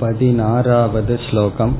[0.00, 1.74] पदिनारावद् श्लोकम्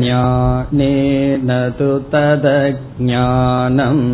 [0.00, 4.04] ज्ञानेन तु तदज्ञानम्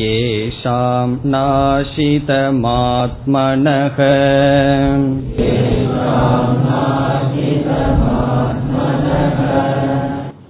[0.00, 2.38] येषां नाशितमात्मनः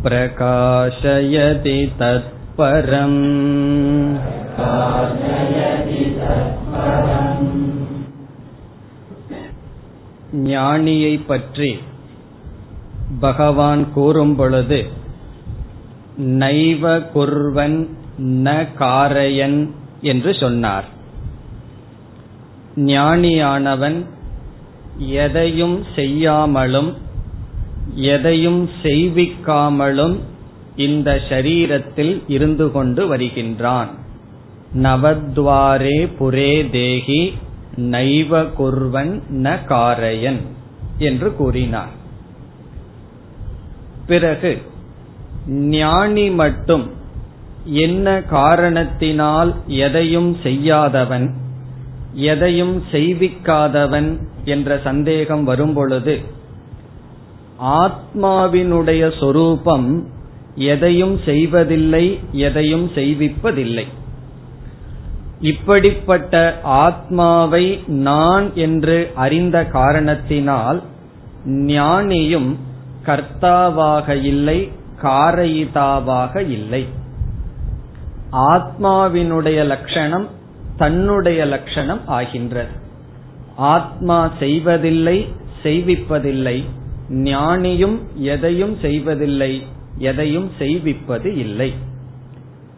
[0.06, 3.20] प्रकाशयति तत्परम्
[10.46, 11.70] ஞானியை பற்றி
[13.20, 14.80] பகவான் கூறும் பொழுது
[16.42, 16.84] நைவ
[17.14, 17.78] குர்வன்
[18.46, 19.60] ந காரையன்
[20.04, 20.88] என்று சொன்னார்
[22.88, 24.00] ஞானியானவன்
[25.22, 26.92] எதையும் செய்யாமலும்
[27.95, 30.19] எதையும் செய்விக்காமலும்
[30.77, 33.89] இந்த ஷரீரத்தில் இருந்து கொண்டு வருகின்றான்.
[34.75, 37.33] நவத்வாரே புரே தேகி
[37.77, 40.41] நைவ குர்வன் ந காரையன்
[40.99, 41.99] என்று கூறினார்.
[44.07, 44.63] பிறகு
[45.47, 46.91] ஞானி மட்டும்
[47.65, 51.35] என்ன காரணத்தினால் எதையும் செய்யாதவன்
[52.15, 56.39] எதையும் செய்விக்காதவன் என்ற சந்தேகம் வரும்பொழுது
[57.61, 60.07] ஆத்மாவினுடைய சொரூபம்
[60.55, 63.85] எதையும் செய்வதில்லை எதையும் செய்விப்பதில்லை.
[65.41, 70.83] இப்படிப்பட்ட ஆத்மாவை நான் என்று அறிந்த காரணத்தினால்
[71.47, 72.57] ஞானியும்
[73.07, 74.71] கர்த்தாவாக இல்லை
[75.03, 76.87] காரயிதாவாக இல்லை.
[78.33, 80.29] ஆத்மாவினுடைய லட்சணம்
[80.77, 82.71] தன்னுடைய லட்சணம் ஆகின்றது.
[83.57, 85.29] ஆத்மா செய்வதில்லை
[85.63, 86.65] செய்விப்பதில்லை.
[87.11, 89.63] ஞானியும் எதையும் செய்வதில்லை
[89.99, 91.75] எதையும் செய்விப்பது இல்லை.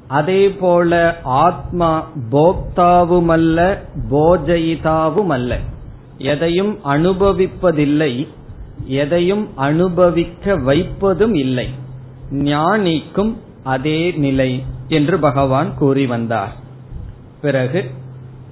[0.09, 3.79] அதே போல ஆத்மா போக்தாவுமல்ல
[4.11, 5.59] போஜயிதாவுமல்ல.
[6.19, 8.29] எதையும் அனுபவிப்பதில்லை
[8.85, 11.69] எதையும் அனுபவிக்க வைப்பதும் இல்லை.
[12.31, 16.53] ஞானிக்கும் அதே நிலை என்று பகவான் கூறி வந்தார்.
[17.41, 17.91] பிறகு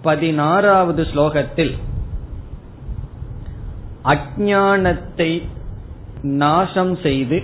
[0.03, 1.79] பதினாறாவது ஸ்லோகத்தில்
[4.05, 5.43] அஜானத்தை
[6.23, 7.43] நாசம் செய்து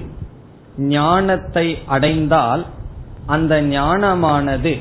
[0.77, 2.67] ஞானத்தை அடைந்தால்
[3.27, 4.75] அந்த ஞானமானது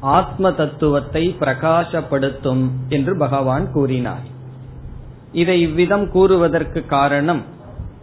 [0.00, 4.26] ஆத்ம தத்துவத்தை பிரகாசப்படுத்தும் என்று பகவான் கூறினார்.
[5.32, 7.42] இதை இவ்விதம் கூறுவதற்கு காரணம்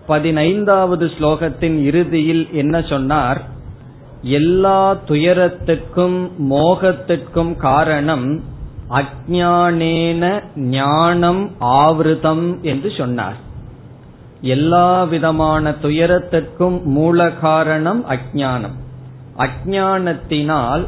[0.06, 3.42] பதினைந்தாவது ஸ்லோகத்தின் இறுதியில் என்ன சொன்னார்?
[4.22, 8.44] எல்லா துயரத்துக்கும் மோகத்திற்கும் காரணம்
[8.90, 13.46] அஜானேன ஞானம் ஆவிருதம் என்று சொன்னார்.
[14.42, 18.76] எல்லா விதமான துயரத்திற்கும் மூல காரணம் அஜானம்
[19.38, 20.88] அஜானத்தினால்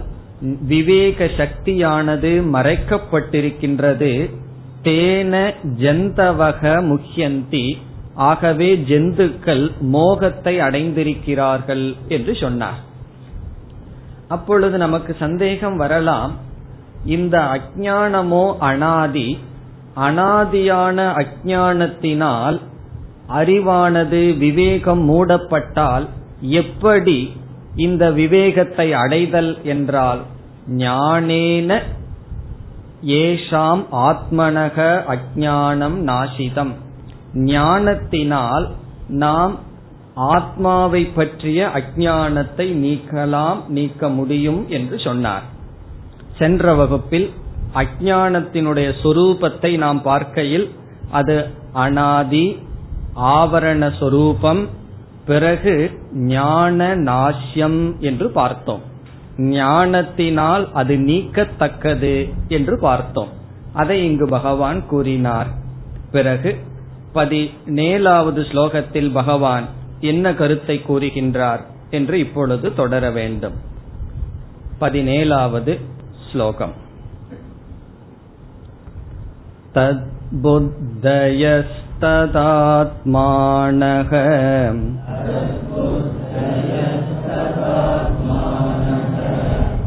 [0.61, 4.35] விவேக சக்தியானது மறைக்கப்பட்டிருக்கின்றது.
[4.83, 7.77] தேன ஜந்தவக முக்கியந்தி
[8.15, 12.79] ஆகவே ஜந்துக்கள் மோகத்தை அடைந்திருக்கிறார்கள் என்று சொன்னார்.
[14.27, 16.35] அப்பொழுது நமக்கு சந்தேகம் வரலாம்.
[17.05, 19.39] இந்த அஜானமோ அனாதி?
[19.95, 22.59] அனாதியான அஜானத்தினால்
[23.29, 26.05] அறிவானது விவேகம் மூடப்பட்டால்
[26.39, 27.17] எப்படி
[27.75, 30.21] இந்த விவேகத்தை அடைதல் என்றால்
[30.77, 31.79] ஞானேன
[33.03, 34.77] ஏஷாம் ஆத்மனக
[35.15, 36.73] அஜானம் நாசிதம்.
[37.33, 38.65] ஞானத்தினால்
[39.07, 39.53] நாம்
[40.13, 45.43] ஆத்மாவை பற்றிய அஜானத்தை நீக்கலாம் நீக்க முடியும் என்று சொன்னார்.
[46.37, 47.29] சென்ற வகுப்பில்
[47.75, 50.67] அஜானத்தினுடைய சொரூபத்தை நாம் பார்க்கையில்
[51.11, 51.35] அது
[51.73, 52.45] அனாதி
[53.15, 54.67] ஆவரண சொரூபம்
[55.25, 58.81] பிறகு ஞான நாசியம் என்று பார்த்தோம்.
[59.37, 63.27] ஞானத்தினால் அது நீக்கத்தக்கது என்று பார்த்தோம்.
[63.73, 65.47] அதை இங்கு பகவான் கூறினார்.
[66.11, 66.57] பிறகு
[67.13, 69.65] பதினேழாவது ஸ்லோகத்தில் பகவான்
[69.99, 73.53] என்ன கருத்தை கூறுகின்றார் என்று இப்பொழுது தொடர வேண்டும்.
[74.81, 75.79] பதினேழாவது
[76.31, 76.73] ஸ்லோகம்.
[82.02, 84.12] तद्बुद्धयस्तदात्मानः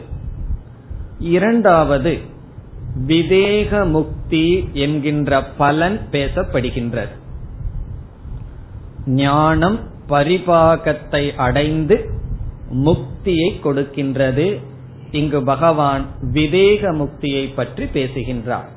[1.20, 2.20] இரண்டாவது
[3.08, 7.16] விதேக முக்தி என்கின்ற பலன் பேசப்படுகின்றது.
[9.06, 9.80] ஞானம்
[10.10, 12.10] பரிபாகத்தை அடைந்து
[12.86, 14.60] முக்தியை கொடுக்கின்றது.
[15.12, 18.70] இங்கு பகவான் விவேக முக்தியை பற்றி பேசுகின்றார்.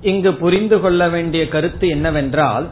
[0.00, 2.66] இங்கு புரிந்து கொள்ள வேண்டிய கருத்து என்னவென்றால்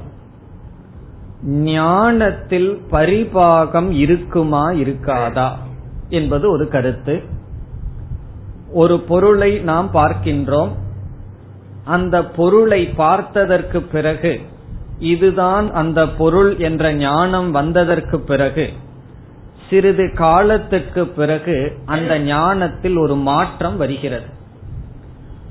[1.47, 5.51] ஞானத்தில் பரிபாகம் இருக்குமா இருக்காதா
[6.09, 7.23] என்பது ஒரு கருத்து.
[8.73, 10.69] ஒரு பொருளை நாம் பார்க்கின்றோம்.
[11.85, 14.41] அந்த பொருளை பார்த்ததற்கு பிறகு
[14.99, 18.73] இதுதான் அந்த பொருள் என்ற ஞானம் வந்ததற்கு பிறகு
[19.71, 24.43] சிறிது காலத்துக்கு பிறகு அந்த ஞானத்தில் ஒரு மாற்றம் வருகிறது.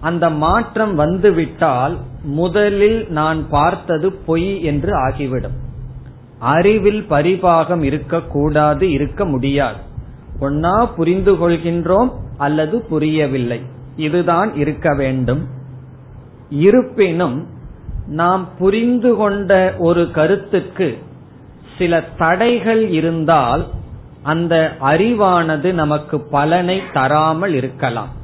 [0.03, 5.57] அந்த மாற்றம் வந்துவிட்டால் முதலில் நான் பார்த்தது பொய் என்று ஆகிவிடும்.
[6.39, 9.79] அறிவில் பரிபாகம் இருக்கக்கூடாது இருக்க முடியாது.
[10.39, 13.61] ஒன்னா புரிந்து கொள்கின்றோம் அல்லது புரியவில்லை.
[13.97, 15.47] இதுதான் இருக்க வேண்டும்.
[16.49, 17.47] இருப்பினும்
[18.07, 20.97] நாம் புரிந்து கொண்ட ஒரு கருத்துக்கு
[21.77, 23.67] சில தடைகள் இருந்தால்
[24.23, 28.21] அந்த அறிவானது நமக்கு பலனை தராமல் இருக்கலாம்.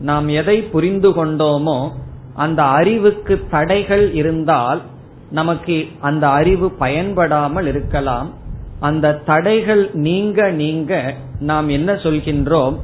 [0.00, 1.90] நாம் எதை புரிந்து கொண்டோமோ
[2.34, 4.82] அந்த அறிவுக்கு தடைகள் இருந்தால்
[5.30, 8.32] நமக்கு அந்த அறிவு பயன்படாமல் இருக்கலாம்.
[8.80, 12.76] அந்த தடைகள் நீங்க நீங்க நாம் என்ன சொல்கின்றோம்?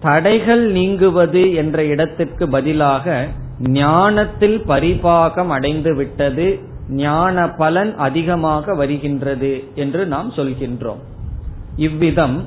[0.00, 3.28] தடைகள் நீங்குவது என்ற இடத்திற்கு பதிலாக
[3.58, 6.58] ஞானத்தில் பரிபாகம் அடைந்து விட்டது
[6.88, 11.00] ஞான பலன் அதிகமாக வருகின்றது என்று நாம் சொல்கின்றோம்.
[11.76, 12.46] இவ்விதம்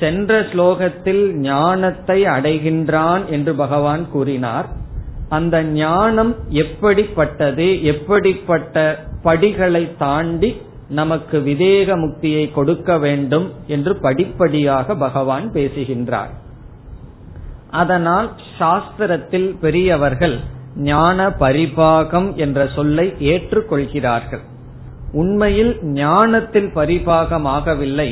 [0.00, 4.66] சென்ற ஸ்லோகத்தில் ஞானத்தை அடைகின்றான் என்று பகவான் கூறினார்.
[5.28, 16.30] அந்த ஞானம் எப்படிப்பட்டது எப்படிப்பட்ட படிகளை தாண்டி நமக்கு விதேக முக்தியை கொடுக்க வேண்டும் என்று படிப்படியாக பகவான் பேசுகின்றார்.
[17.70, 20.36] அதனால் சாஸ்திரத்தில் பெரியவர்கள்
[20.76, 24.44] ஞான பரிபாகம் என்ற சொல்லை ஏற்றுக்கொள்கிறார்கள்.
[25.12, 28.10] உண்மையில் ஞானத்தில் பரிபாகம் ஆகவில்லை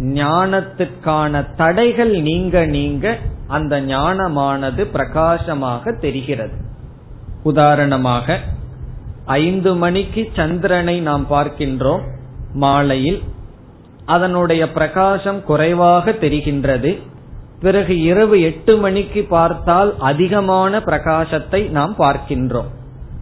[0.00, 6.52] ஞானத்துக்கான தடைகள் நீங்க நீங்க அந்த ஞானமானது பிரகாசமாக தெரிகிறது.
[7.42, 8.38] உதாரணமாக
[9.24, 12.00] ஐந்து மணிக்கு சந்திரனை நாம் பார்க்கின்றோம்
[12.52, 13.22] மாலையில்.
[14.04, 17.02] அதனுடைய பிரகாசம் குறைவாக தெரிகின்றது.
[17.60, 22.70] பிறகு இரவு எட்டு மணிக்கு பார்த்தால் அதிகமான பிரகாசத்தை நாம் பார்க்கின்றோம்.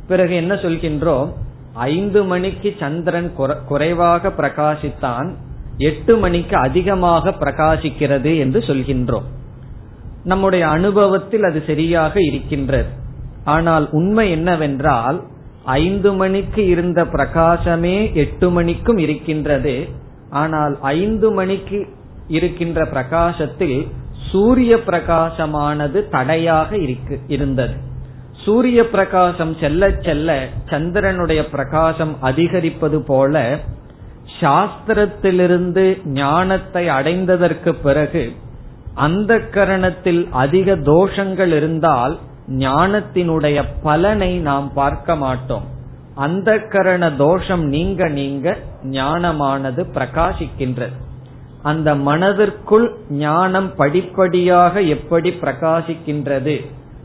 [0.08, 1.32] பிறகு என்ன சொல்கின்றோம்?
[1.75, 3.35] ஐந்து மணிக்கு சந்திரன்
[3.66, 5.35] குறைவாக பிரகாசித்தான்.
[5.78, 9.26] எட்டு மணிக்கு அதிகமாக பிரகாசிக்கிறது என்று சொல்கின்றோம்.
[10.25, 12.88] நம்முடைய அனுபவத்தில் அது சரியாக இருக்கின்றது.
[13.44, 15.23] ஆனால் உண்மை என்னவென்றால்
[15.64, 19.88] ஐந்து மணிக்கு இருந்த பிரகாசமே எட்டு மணிக்கும் இருக்கின்றது.
[20.30, 21.87] ஆனால் ஐந்து மணிக்கு
[22.28, 23.87] இருக்கின்ற பிரகாசத்தில்
[24.30, 26.76] சூரிய பிரகாசமானது தடையாக
[27.26, 27.75] இருந்தது.
[28.32, 33.61] சூரிய பிரகாசம் செல்ல செல்ல சந்திரனுடைய பிரகாசம் அதிகரிப்பது போல
[34.40, 38.32] சாஸ்திரத்திலிருந்து ஞானத்தை அடைந்ததற்கு பிறகு
[38.94, 42.18] அந்த கரணத்தில் அதிக தோஷங்கள் இருந்தால்
[42.58, 45.66] ஞானத்தினுடைய பலனை நாம் பார்க்க மாட்டோம்.
[46.14, 50.97] அந்த கரண தோஷம் நீங்க நீங்க ஞானமானது பிரகாசிக்கின்றது.
[51.62, 56.56] அந்த மனதிற்குள் ஞானம் படிப்படியாக எப்படி பிரகாசிக்கின்றது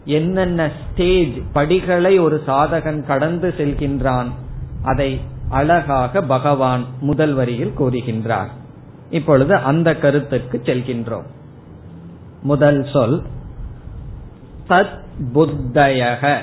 [0.05, 4.29] என்னென்ன ஸ்டேஜ் படிகளை ஒரு சாதகன் கடந்து செல்கின்றான்
[4.83, 5.19] அதை
[5.49, 8.47] அழகாக பகவான் முதல் வரியில் கூறுகின்றார்.
[9.09, 11.25] இப்பொழுது அந்த கருத்துக்கு செல்கின்றோம்.
[12.41, 13.21] முதல் சொல்
[14.69, 14.99] தத்
[15.33, 16.37] புத்தயக.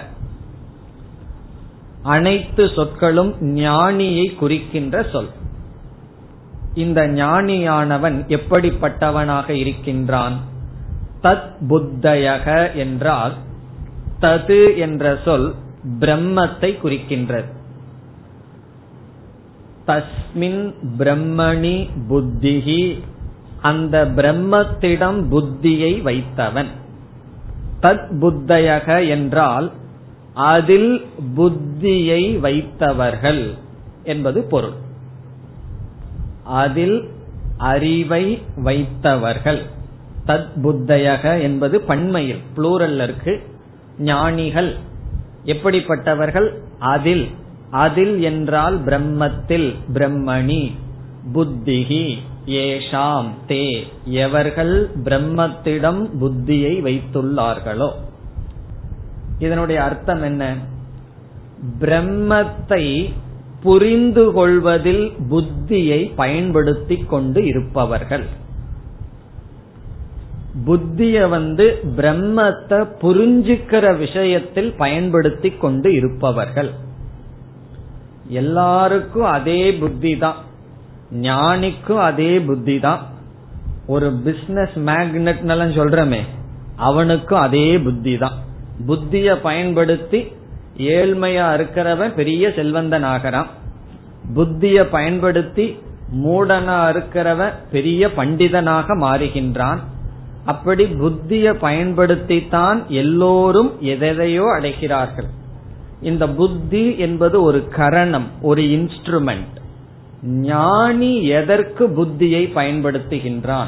[2.02, 5.28] அனைத்து சொற்களும் ஞானியை குறிக்கின்ற சொல்.
[6.74, 10.38] இந்த ஞானியானவன் எப்படிப்பட்டவனாக இருக்கின்றான்?
[11.22, 13.34] தத் புத்தயக என்றால்
[14.20, 15.54] தது என்ற சொல்
[15.98, 17.58] பிரம்மத்தை குறிக்கின்றது.
[19.90, 23.00] தஸ்மின் பிரம்மணி புத்திகி
[23.62, 26.66] அந்த பிரம்மத்திடம் புத்தியை வைத்தவன்.
[27.82, 29.72] தத் புத்தயக என்றால்
[30.34, 31.06] அதில்
[31.36, 33.54] புத்தியை வைத்தவர்கள்
[34.04, 34.72] என்பது பொருள்.
[36.44, 37.08] அதில்
[37.56, 39.62] அறிவை வைத்தவர்கள்.
[40.26, 43.42] தத் புத்தயக என்பது பண்மையில் புளூரல் இருக்கு.
[43.98, 44.76] ஞானிகள்
[45.44, 46.54] எப்படிப்பட்டவர்கள்?
[46.78, 47.28] அதில்
[47.70, 50.72] அதில் என்றால் பிரம்மத்தில் பிரம்மணி
[51.34, 57.90] புத்திகி ஏஷாம் தே எவர்கள் பிரம்மத்திடம் புத்தியை வைத்துள்ளார்களோ.
[59.38, 60.56] இதனுடைய அர்த்தம் என்ன?
[61.80, 63.12] பிரம்மத்தை
[63.62, 68.24] புரிந்து கொள்வதில் புத்தியை பயன்படுத்தி கொண்டு இருப்பவர்கள்.
[70.64, 76.88] புத்திய வந்து பிரம்மத்தை புரிஞ்சுக்கிற விஷயத்தில் பயன்படுத்தி கொண்டு இருப்பவர்கள்.
[78.30, 80.36] எல்லாருக்கும் அதே புத்தி தான்
[81.20, 83.00] ஞானிக்கும் அதே புத்தி தான்
[83.86, 86.20] ஒரு பிசினஸ் மேக்னெட் சொல்றமே
[86.76, 88.36] அவனுக்கும் அதே புத்தி தான்
[88.86, 90.20] புத்திய பயன்படுத்தி
[90.76, 93.48] ஏழ்மையா இருக்கிறவன் பெரிய செல்வந்தன் ஆகிறான்.
[94.34, 95.78] புத்திய பயன்படுத்தி
[96.24, 99.80] மூடனா இருக்கிறவன் பெரிய பண்டிதனாக மாறுகின்றான்.
[100.44, 105.28] அப்படி புத்திய பயன்படுத்தித்தான் எல்லோரும் எதையோ அடைகிறார்கள்.
[106.02, 109.58] இந்த புத்தி என்பது ஒரு கரணம் ஒரு இன்ஸ்ட்ருமெண்ட்
[110.22, 113.66] ஞானி எதற்கு புத்தியை பயன்படுத்துகின்றான்?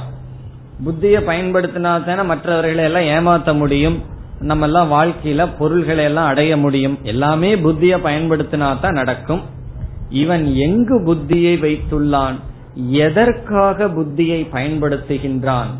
[0.87, 4.03] புத்தியை பயன்படுத்தினா தானே மற்றவர்களை எல்லாம் ஏமாத்த முடியும்
[4.41, 6.99] நம்ம எல்லாம் வாழ்க்கையில பொருள்களை எல்லாம் அடைய முடியும்.
[7.03, 9.41] எல்லாமே புத்தியை பயன்படுத்தினா தான் நடக்கும்.
[10.09, 12.35] இவன் எங்கு புத்தியை வைத்துள்ளான்?
[12.91, 15.71] எதற்காக புத்தியை பயன்படுத்துகின்றான்?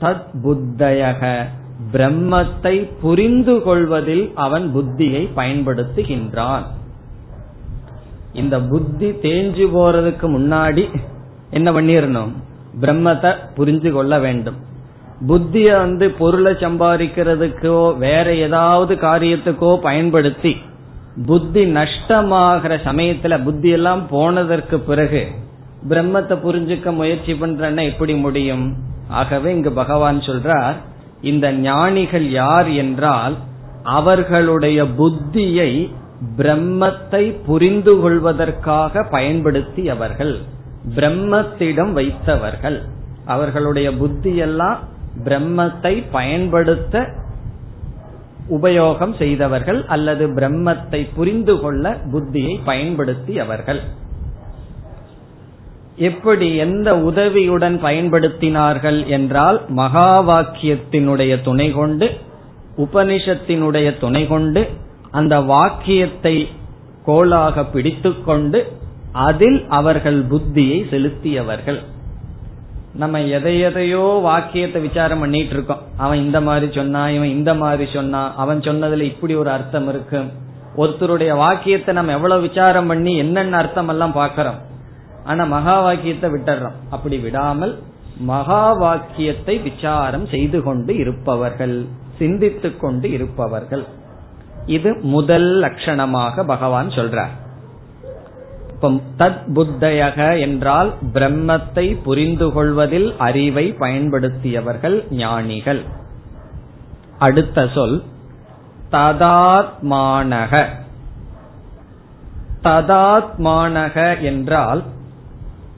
[0.00, 1.44] தத் புத்தயக.
[1.94, 6.64] பிரம்மத்தை புரிந்து கொள்வதில் அவன் புத்தியை பயன்படுத்துகின்றான்.
[8.32, 10.84] இந்த புத்தி தேஞ்சு போறதுக்கு முன்னாடி
[11.50, 12.32] என்ன பண்ணிடணும்
[12.82, 14.56] பிரம்மத்தை புரிஞ்சு கொள்ள வேண்டும்.
[15.26, 20.52] புத்திய வந்து பொருளை சம்பாதிக்கிறதுக்கோ வேற ஏதாவது காரியத்துக்கோ பயன்படுத்தி
[21.26, 25.22] புத்தி நஷ்டமாகிற சமயத்துல புத்தி எல்லாம் போனதற்கு பிறகு
[25.88, 28.66] பிரம்மத்தை புரிஞ்சுக்க முயற்சி பண்றன்னா எப்படி முடியும்?
[29.20, 30.76] ஆகவே இங்கு பகவான் சொல்றார்
[31.24, 33.34] இந்த ஞானிகள் யார் என்றால்
[33.82, 35.70] அவர்களுடைய புத்தியை
[36.36, 40.34] பிரம்மத்தை புரிந்து கொள்வதற்காக பயன்படுத்தியவர்கள்.
[40.96, 42.78] பிரம்மத்திடம் வைத்தவர்கள்.
[43.26, 44.80] அவர்களுடைய புத்தியெல்லாம்
[45.24, 47.04] பிரம்மத்தை பயன்படுத்த
[48.50, 53.82] உபயோகம் செய்தவர்கள் அல்லது பிரம்மத்தை புரிந்து கொள்ள புத்தியை பயன்படுத்தியவர்கள்.
[55.98, 62.06] எப்படி எந்த உதவியுடன் பயன்படுத்தினார்கள் என்றால் மகா வாக்கியத்தினுடைய துணை கொண்டு
[62.78, 64.62] உபனிஷத்தினுடைய துணை கொண்டு
[65.10, 66.36] அந்த வாக்கியத்தை
[67.06, 68.60] கோலாக பிடித்துக்கொண்டு
[69.12, 71.78] அதில் அவர்கள் புத்தியை செலுத்தியவர்கள்.
[72.94, 78.34] நம்ம எதை எதையோ வாக்கியத்தை விசாரம் பண்ணிட்டு இருக்கோம் அவன் இந்த மாதிரி சொன்னா இவன் இந்த மாதிரி சொன்னா
[78.36, 80.20] அவன் சொன்னதுல இப்படி ஒரு அர்த்தம் இருக்கு.
[80.76, 84.60] ஒருத்தருடைய வாக்கியத்தை நம்ம எவ்வளவு விசாரம் பண்ணி என்னென்ன அர்த்தம் எல்லாம் பாக்கிறோம்
[85.24, 86.78] ஆனா மகா வாக்கியத்தை விட்டுறோம்.
[86.90, 87.78] அப்படி விடாமல்
[88.16, 91.86] மகா வாக்கியத்தை விசாரம் செய்து கொண்டு இருப்பவர்கள்
[92.18, 93.84] சிந்தித்துக் கொண்டு இருப்பவர்கள்.
[94.66, 97.34] இது முதல் லட்சணமாக பகவான் சொல்றார்.
[99.18, 105.82] தத் புத்தயக என்றால் பிரம்மத்தை புரிந்து கொள்வதில் அறிவை பயன்படுத்தியவர்கள் ஞானிகள்.
[107.18, 108.02] அடுத்த சொல்
[108.90, 110.66] ததாத்மானக.
[112.62, 114.82] ததாத்மானக என்றால்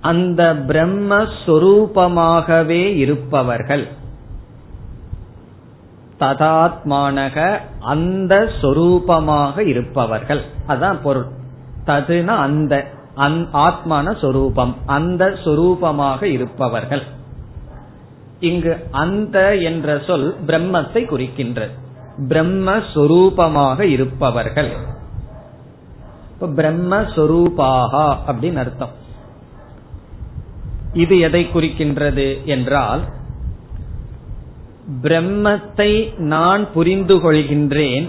[0.07, 3.89] அந்த பிரம்மஸ்வரூபமாகவே இருப்பவர்கள்.
[6.21, 10.43] ததாத்மானக அந்த சொரூபமாக இருப்பவர்கள்.
[10.69, 11.27] அதான் பொருள்.
[11.87, 12.87] ததுனா அந்த
[13.53, 14.77] ஆத்மான சொரூபம்.
[14.87, 17.03] அந்த சொரூபமாக இருப்பவர்கள்.
[18.41, 21.71] இங்கு அந்த என்ற சொல் பிரம்மத்தை குறிக்கின்றது.
[22.29, 24.73] பிரம்மஸ்வரூபமாக இருப்பவர்கள்.
[26.41, 28.96] பிரம்மஸ்வரூபாகா அப்படின்னு அர்த்தம்.
[30.97, 33.03] இது எதை குறிக்கின்றது என்றால்
[35.03, 38.07] பிரம்மத்தை நான் புரிந்து கொள்கின்றேன்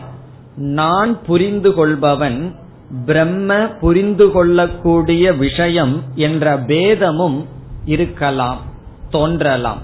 [0.55, 2.39] நான் புரிந்து கொள்பவன்
[3.05, 7.39] பிரம்ம புரிந்து கொள்ளக்கூடிய விஷயம் என்ற பேதமும்
[7.85, 8.61] இருக்கலாம்
[9.09, 9.81] தோன்றலாம்.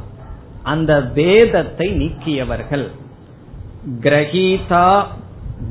[0.64, 2.86] அந்த பேதத்தை நீக்கியவர்கள்.
[4.00, 4.88] கிரகீதா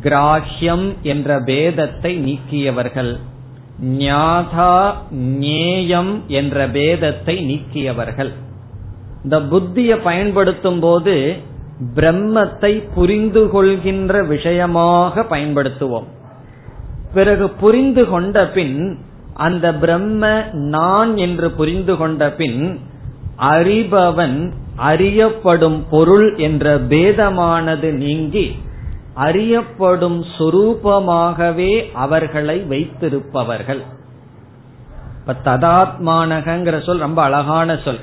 [0.03, 3.13] கிராஹ்யம் என்ற பேதத்தை நீக்கியவர்கள்.
[3.83, 8.33] ஞாதா ஞேயம் என்ற பேதத்தை நீக்கியவர்கள்.
[9.23, 11.37] இந்த புத்தியை பயன்படுத்தும் போது
[11.95, 16.09] பிரம்மத்தை புரிந்து கொள்கின்ற விஷயமாக பயன்படுத்துவோம்.
[17.15, 18.99] பிறகு புரிந்து கொண்ட பின்
[19.35, 22.81] அந்த பிரம்ம நான் என்று புரிந்து கொண்ட பின்
[23.39, 28.57] அறிபவன் அறியப்படும் பொருள் என்ற பேதமானது நீங்கி
[29.15, 33.83] அறியப்படும் சுரூபமாகவே அவர்களை வைத்திருப்பவர்கள்.
[35.21, 37.99] இப்ப ததாத்மானகங்கிற சொல் ரொம்ப அழகான சொல்.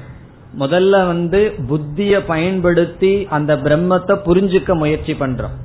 [0.60, 5.56] முதல்ல வந்து புத்திய பயன்படுத்தி அந்த பிரம்மத்தை புரிஞ்சுக்க முயற்சி பண்றோம்.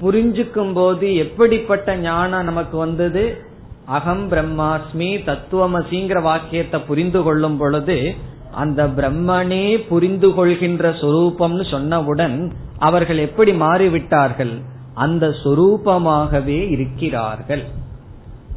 [0.00, 3.44] புரிஞ்சுக்கும் போது எப்படிப்பட்ட ஞானம் நமக்கு வந்தது?
[3.86, 8.14] அகம் பிரம்மாஸ்மி தத்துவமசிங்கிற வாக்கியத்தை புரிந்து கொள்ளும் பொழுது
[8.62, 12.36] அந்த பிரம்மனே புரிந்து கொள்கின்ற சொரூபம்னு சொன்னவுடன்
[12.78, 14.54] அவர்கள் எப்படி மாறிவிட்டார்கள்?
[14.94, 17.64] அந்த சொரூபமாகவே இருக்கிறார்கள்.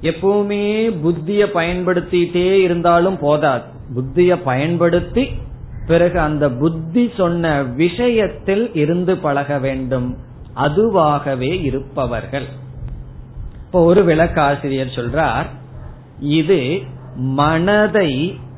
[0.02, 0.66] எப்பவுமே
[1.04, 3.64] புத்திய பயன்படுத்திட்டே இருந்தாலும் போதாது.
[3.94, 5.24] புத்திய பயன்படுத்தி
[5.88, 7.54] பிறகு அந்த புத்தி சொன்ன
[7.84, 10.10] விஷயத்தில் இருந்து பழக வேண்டும்.
[10.56, 12.48] அதுவாகவே இருப்பவர்கள்.
[13.66, 15.50] இப்போ ஒரு விளக்காசிரியர் சொல்றார்
[16.38, 16.62] இது
[17.40, 18.12] மனதை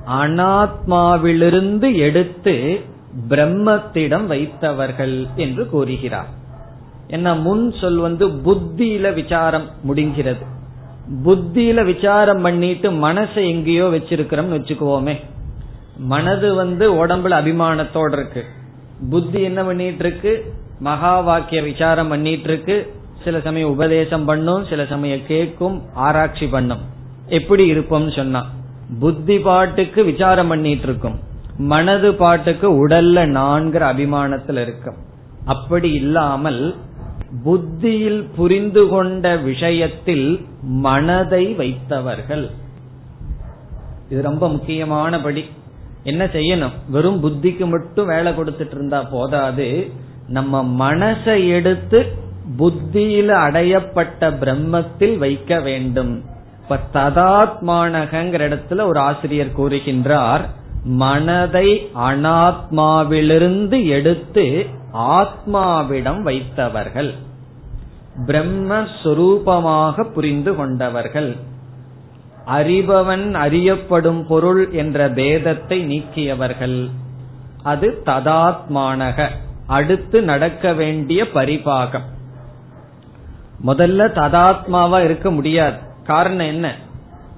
[0.08, 2.82] அனாத்மாவிலிருந்து எடுத்து
[3.30, 6.28] பிரம்மத்திடம் வைத்தவர்கள் என்று கூறுகிறார்.
[7.08, 10.46] என்ன முன் சொல் வந்து புத்தியில விசாரம் முடிங்கிறது.
[11.26, 15.20] புத்தியில விசாரம் பண்ணிட்டு மனசை எங்கேயோ வச்சிருக்கிறோம் வச்சுக்குவோமே.
[15.98, 18.46] மனது வந்து உடம்புல அபிமானத்தோட இருக்கு.
[19.10, 22.94] புத்தி என்ன பண்ணிட்டு இருக்கு மகா வாக்கிய விசாரம் பண்ணிட்டு இருக்கு
[23.24, 26.80] சில சமயம் உபதேசம் பண்ணும் சில சமயம் கேட்கும் ஆராய்ச்சி பண்ணும்.
[27.28, 28.50] எப்படி இருப்போம்னு சொன்னா.
[29.00, 31.20] புத்தி பாட்டுக்கு விசாரம் பண்ணிட்டு இருக்கும்
[31.58, 34.96] மனது பாட்டுக்கு உடல்ல நான்கிற அபிமானத்தில் இருக்கும்.
[35.46, 36.76] அப்படி இல்லாமல்
[37.44, 42.50] புத்தியில் புரிந்து கொண்ட விஷயத்தில் மனதை வைத்தவர்கள்.
[44.10, 45.46] இது ரொம்ப முக்கியமான படி.
[46.04, 46.72] என்ன செய்யணும்?
[46.90, 49.92] வெறும் புத்திக்கு மட்டும் வேலை கொடுத்துட்டு இருந்தா போதாது.
[50.28, 52.06] நம்ம மனசை எடுத்து
[52.58, 56.31] புத்தியில அடையப்பட்ட பிரம்மத்தில் வைக்க வேண்டும்.
[56.72, 60.42] இப்ப ததாத்மானகங்கிற இடத்துல ஒரு ஆசிரியர் கூறுகின்றார்
[60.84, 67.14] மனதை அனாத்மாவிலிருந்து எடுத்து ஆத்மாவிடம் வைத்தவர்கள்
[68.28, 71.36] பிரம்மஸ்வரூபமாக புரிந்து கொண்டவர்கள்
[72.48, 76.90] அறிபவன் அறியப்படும் பொருள் என்ற பேதத்தை நீக்கியவர்கள்
[77.64, 79.30] அது ததாத்மானக
[79.68, 82.08] அடுத்து நடக்க வேண்டிய பரிபாகம்.
[83.66, 85.90] முதல்ல ததாத்மாவா இருக்க முடியாது.
[86.04, 86.76] காரணம் என்ன?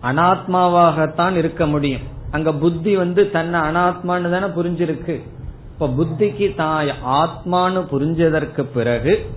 [0.02, 2.02] அனாத்மாவாகத்தான் இருக்க முடியும்.
[2.32, 5.22] அங்க புத்தி வந்து தன்னை அனாத்மான்னு தானே புரிஞ்சிருக்கு.
[5.74, 9.30] இப்ப புத்திக்கு தான் ஆத்மான்னு புரிஞ்சதற்கு பிறகு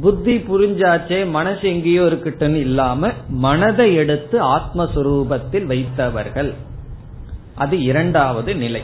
[0.00, 6.54] புத்தி புரிஞ்சாச்சே மனசு எங்கேயோ இருக்கட்டும்னு இல்லாம மனதை எடுத்து ஆத்மஸ்வரூபத்தில் வைத்தவர்கள்.
[7.54, 8.82] அது இரண்டாவது நிலை.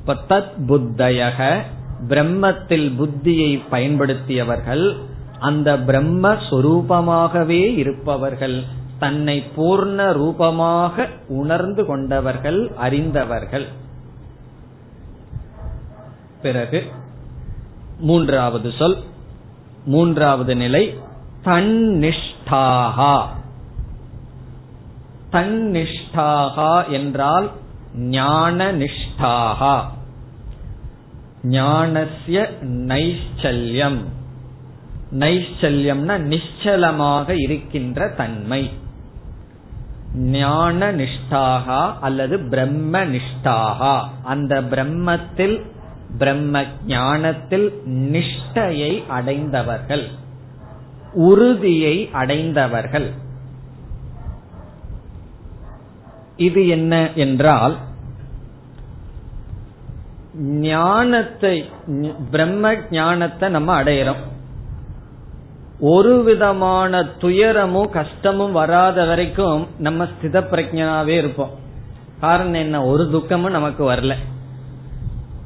[0.00, 1.60] இப்ப தத் புத்தயக
[2.08, 4.96] பிரம்மத்தில் புத்தியை பயன்படுத்தியவர்கள்
[5.38, 8.62] அந்த பிரம்ம சொரூபமாகவே இருப்பவர்கள்.
[9.00, 13.66] தன்னை பூர்ண ரூபமாக உணர்ந்து கொண்டவர்கள் அறிந்தவர்கள்.
[16.42, 16.80] பிறகு
[18.00, 18.96] மூன்றாவது சொல்
[19.84, 20.84] மூன்றாவது நிலை
[21.44, 23.14] தன்னிஷ்டாகா.
[25.32, 27.50] தன்னிஷ்டாகா என்றால்
[27.96, 29.74] ஞான நிஷ்டாகா
[31.42, 34.00] ஞானசிய நைச்சல்யம்
[35.12, 38.79] நைச்சல்யம்னா நிச்சலமாக இருக்கின்ற தன்மை.
[40.14, 45.64] ஞான நிஷ்டாகா அல்லது பிரம்ம நிஷ்டாகா அந்த பிரம்மத்தில்
[46.18, 50.08] பிரம்ம ஞானத்தில் நிஷ்டையை அடைந்தவர்கள்
[51.12, 53.12] உறுதியை அடைந்தவர்கள்.
[56.36, 57.76] இது என்ன என்றால்
[60.38, 61.70] ஞானத்தை
[62.30, 64.22] பிரம்ம ஞானத்தை நம்ம அடையிறோம்.
[65.80, 71.50] ஒரு விதமான துயரமும் கஷ்டமும் வராத வரைக்கும் நம்ம ஸ்தித பிரஜனாவே இருப்போம்.
[72.20, 72.84] காரணம் என்ன?
[72.84, 74.14] ஒரு துக்கமும் நமக்கு வரல.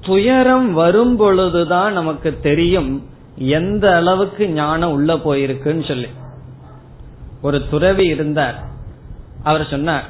[0.01, 6.09] துயரம் வரும் பொழுதுதான் நமக்கு தெரியும் எந்த அளவுக்கு ஞானம் உள்ள போயிருக்குன்னு சொல்லி.
[7.42, 8.62] ஒரு துறவி இருந்தார்.
[9.42, 10.05] அவர் சொன்னார்.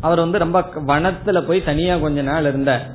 [0.00, 2.86] அவர் வந்து ரொம்ப வனத்துல போய் தனியா கொஞ்ச நாள் இருந்தார்.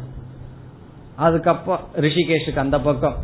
[1.16, 3.16] அதுக்கப்புறம் ரிஷிகேஷுக்கு அந்த பக்கம்.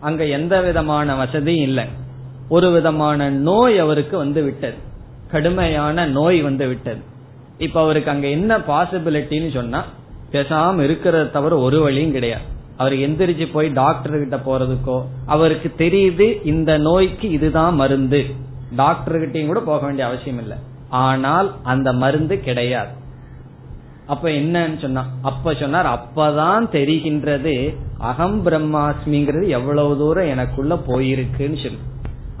[0.00, 1.84] அங்க எந்த விதமான வசதியும் இல்லை.
[2.48, 4.78] ஒரு விதமான நோய் அவருக்கு வந்து விட்டது
[5.30, 7.00] கடுமையான நோய் வந்து விட்டது
[7.58, 9.84] இப்ப அவருக்கு அங்க என்ன பாசிபிலிட்டின்னு சொன்னா
[10.32, 12.42] பேசாம இருக்கிறத தவிர ஒரு வழியும் கிடையாது.
[12.76, 18.24] அவர் எந்திரிச்சு போய் டாக்டர் கிட்ட போறதுக்கோ அவருக்கு தெரியுது இந்த நோய்க்கு இதுதான் மருந்து.
[18.76, 20.56] டாக்டர் கிட்டையும் கூட போக வேண்டிய அவசியம் இல்லை.
[20.88, 22.90] ஆனால் அந்த மருந்து கிடையாது.
[24.06, 31.78] அப்ப என்னன்னு சொன்னா அப்ப சொன்னார் அப்பதான் தெரிகின்றது அகம் பிரம்மாஸ்மிங்கிறது எவ்வளவு தூரம் எனக்குள்ள போயிருக்குன்னு சொல்லி.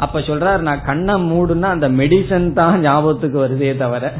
[0.04, 4.12] அப்ப சொல்றாரு நான் கண்ணை மூடுனா அந்த மெடிசன் தான் ஞாபகத்துக்கு வருதே தவிர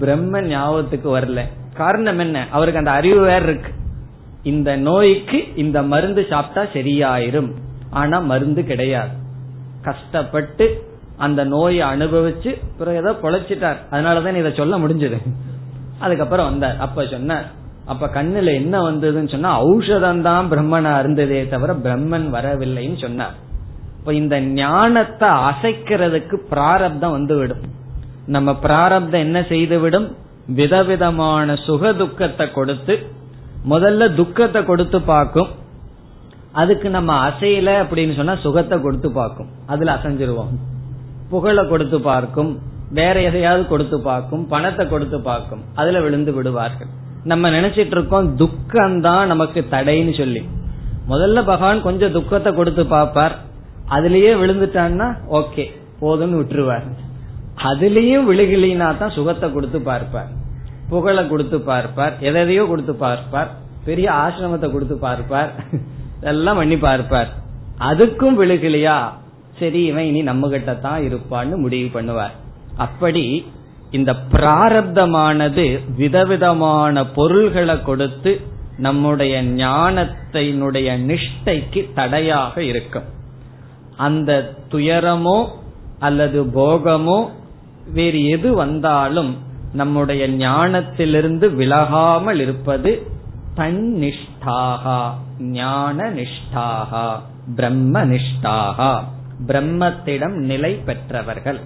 [0.00, 1.40] பிரம்மன் ஞாபகத்துக்கு வரல.
[1.74, 2.46] காரணம் என்ன?
[2.50, 3.70] அவருக்கு அந்த அறிவு வேற இருக்கு.
[4.42, 7.50] இந்த நோய்க்கு இந்த மருந்து சாப்பிட்டா சரியாயிரும்.
[7.90, 9.14] ஆனா மருந்து கிடையாது.
[9.82, 10.66] கஷ்டப்பட்டு
[11.16, 13.80] அந்த நோயை அனுபவிச்சு பிறகு ஏதோ பொழைச்சிட்டார்.
[13.90, 15.18] அதனாலதான் இதை சொல்ல முடிஞ்சது.
[15.98, 16.78] அதுக்கப்புறம் வந்தார்.
[16.78, 17.48] அப்ப சொன்னார்
[17.92, 23.36] அப்ப கண்ணுல என்ன வந்ததுன்னு சொன்னா ஔஷதம் தான் பிரம்மனா இருந்ததே தவிர பிரம்மன் வரவில்லைன்னு சொன்னார்.
[24.02, 27.60] இப்ப இந்த ஞானத்தை அசைக்கிறதுக்கு பிராரப்தம் வந்து விடும்
[28.26, 32.94] நம்ம பிராரப்தம் என்ன செய்து விடும் விதவிதமான சுக துக்கத்தை கொடுத்து
[33.68, 35.50] முதல்ல துக்கத்தை கொடுத்து பார்க்கும்.
[36.52, 39.46] அதுக்கு நம்ம அசையல அப்படின்னு சொன்னா சுகத்தை கொடுத்து பார்க்கும்.
[39.66, 40.50] அதுல அசைஞ்சிருவோம்.
[41.30, 42.58] புகழை கொடுத்து பார்க்கும்.
[42.90, 44.48] வேற எதையாவது கொடுத்து பார்க்கும்.
[44.48, 45.62] பணத்தை கொடுத்து பார்க்கும்.
[45.74, 46.90] அதுல விழுந்து விடுவார்கள்.
[47.24, 50.44] நம்ம நினைச்சிட்டு இருக்கோம் துக்கம் தான் நமக்கு தடைன்னு சொல்லி.
[51.08, 53.36] முதல்ல பகவான் கொஞ்சம் துக்கத்தை கொடுத்து பார்ப்பார்.
[53.90, 55.08] அதுலயே விழுந்துட்டான்னா
[55.40, 55.64] ஓகே
[56.00, 56.86] போதும்னு விட்டுருவார்.
[57.70, 60.30] அதுலயும் விழுகலினா தான் சுகத்தை கொடுத்து பார்ப்பார்.
[60.88, 62.14] புகழை கொடுத்து பார்ப்பார்.
[62.20, 63.50] எதையோ கொடுத்து பார்ப்பார்.
[63.84, 65.50] பெரிய ஆசிரமத்தை கொடுத்து பார்ப்பார்.
[66.20, 67.30] எல்லாம் பண்ணி பார்ப்பார்.
[67.90, 68.98] அதுக்கும் விழுகலையா?
[69.58, 72.34] சரி இவன் இனி நம்ம கிட்ட தான் இருப்பான்னு முடிவு பண்ணுவார்.
[72.76, 73.44] அப்படி
[73.90, 78.40] இந்த பிராரப்தமானது விதவிதமான பொருள்களை கொடுத்து
[78.76, 83.04] நம்முடைய ஞானத்தினுடைய நிஷ்டைக்கு தடையாக இருக்கும்.
[84.04, 84.30] அந்த
[84.72, 85.38] துயரமோ
[85.98, 87.18] அல்லது போகமோ
[87.94, 89.32] வேறு எது வந்தாலும்
[89.80, 92.90] நம்முடைய ஞானத்திலிருந்து விலகாமல் இருப்பது
[93.56, 95.00] தன்னிஷ்டாகா
[95.58, 97.06] ஞான நிஷ்டாகா
[97.56, 98.92] பிரம்ம நிஷ்டாகா
[99.48, 101.60] பிரம்மத்திடம் நிலை பெற்றவர்கள்.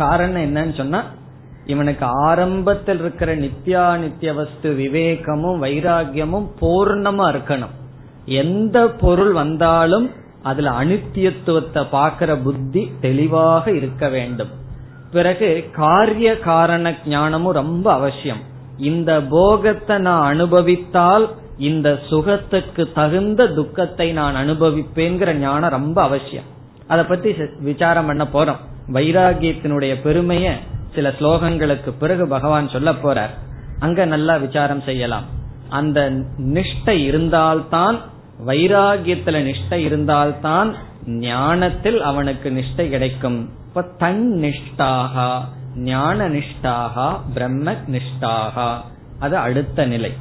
[0.00, 1.00] காரணம் என்னன்னு சொன்னா
[1.72, 7.74] இவனுக்கு ஆரம்பத்தில் இருக்கிற நித்யா நித்திய வஸ்து விவேகமும் வைராகியமும் பூர்ணமா இருக்கணும்.
[8.42, 10.06] எந்த பொருள் வந்தாலும்
[10.50, 14.52] அதுல அனித்தியத்துவத்தை பார்க்கிற புத்தி தெளிவாக இருக்க வேண்டும்.
[15.12, 15.48] பிறகு
[15.80, 18.42] காரிய காரண ஞானமும் ரொம்ப அவசியம்.
[18.90, 21.26] இந்த போகத்தை நான் அனுபவித்தால்
[21.68, 26.48] இந்த சுகத்துக்கு தகுந்த துக்கத்தை நான் அனுபவிப்பேங்கிற ஞானம் ரொம்ப அவசியம்.
[26.86, 27.30] அதை பத்தி
[27.68, 28.60] விசாரம் பண்ண போறோம்.
[28.96, 30.46] வைராகியத்தினுடைய பெருமைய
[30.94, 33.34] சில ஸ்லோகங்களுக்கு பிறகு பகவான் சொல்ல போறார்.
[33.78, 35.26] அங்க நல்லா விசாரம் செய்யலாம்.
[35.78, 35.98] அந்த
[36.54, 37.96] நிஷ்டை இருந்தால்தான்
[38.46, 40.74] வைராகியத்துல நிஷ்டை இருந்தால்தான்
[41.06, 43.50] ஞானத்தில் அவனுக்கு நிஷ்டை கிடைக்கும்.
[43.68, 45.40] இப்ப தன் நிஷ்டாகா
[45.76, 48.80] ஞான நிஷ்டாகா பிரம்ம நிஷ்டாகா.
[49.18, 50.12] அது அடுத்த நிலை.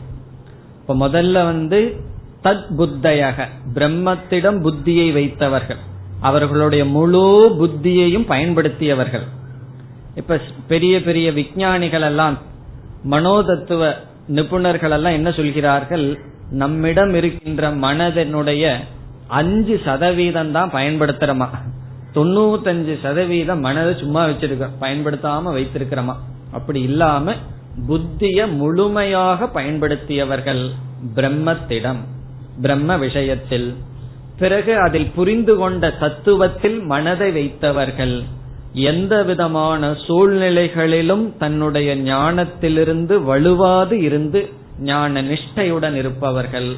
[0.81, 2.01] இப்ப முதல்ல வந்து
[2.43, 5.77] தத் புத்தயக பிரம்மத்திடம் புத்தியை வைத்தவர்கள்.
[6.21, 9.27] அவர்களுடைய முழு புத்தியையும் பயன்படுத்தியவர்கள்.
[10.15, 12.37] இப்ப பெரிய பெரிய விஞ்ஞானிகள் எல்லாம்
[13.09, 13.93] மனோதத்துவ
[14.27, 16.19] நிபுணர்கள் எல்லாம் என்ன சொல்கிறார்கள்?
[16.51, 18.75] நம்மிடம் இருக்கின்ற மனதனுடைய
[19.27, 21.47] அஞ்சு சதவீதம் தான் பயன்படுத்துறமா.
[22.15, 26.13] தொண்ணூத்தஞ்சு சதவீதம் மனதை சும்மா வச்சிருக்க பயன்படுத்தாம வைத்திருக்கிறோமா.
[26.51, 27.33] அப்படி இல்லாம
[27.87, 30.69] புத்திய முழுமையாக பயன்படுத்தியவர்கள்
[31.15, 31.97] பிரம்மத்திடம்
[32.61, 33.75] பிரம்ம விஷயத்தில்.
[34.37, 38.23] பிறகு அதில் புரிந்து கொண்ட தத்துவத்தில் மனதை வைத்தவர்கள்
[38.73, 46.75] எந்த விதமான சூழ்நிலைகளிலும் தன்னுடைய ஞானத்திலிருந்து வலுவாது இருந்து ஞான நிஷ்டையுடன் இருப்பவர்கள்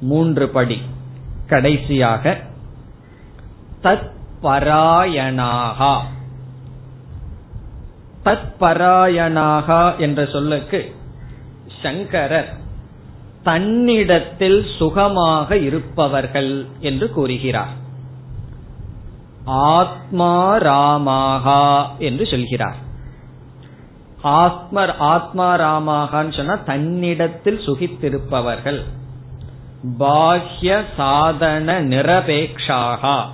[0.00, 0.82] மூன்று படி.
[1.46, 2.40] கடைசியாக
[3.82, 4.10] தத்
[4.42, 6.00] பராயணாகா
[8.24, 10.94] தத் பராயணாகா என்ற சொல்லுக்கு
[11.82, 12.56] சங்கரர்
[13.42, 17.86] தன்னிடத்தில் சுகமாக இருப்பவர்கள் என்று கூறுகிறார்.
[19.44, 22.86] ஆத்மா ராமாகா என்று சொல்கிறார்.
[24.22, 28.82] ஆத்மர் ஆத்மா ராமாகான்னு சொன்னா தன்னிடத்தில் சுகித்திருப்பவர்கள்.
[29.98, 33.24] பாஹ்ய சாதன நிரபேக்ஷாகா.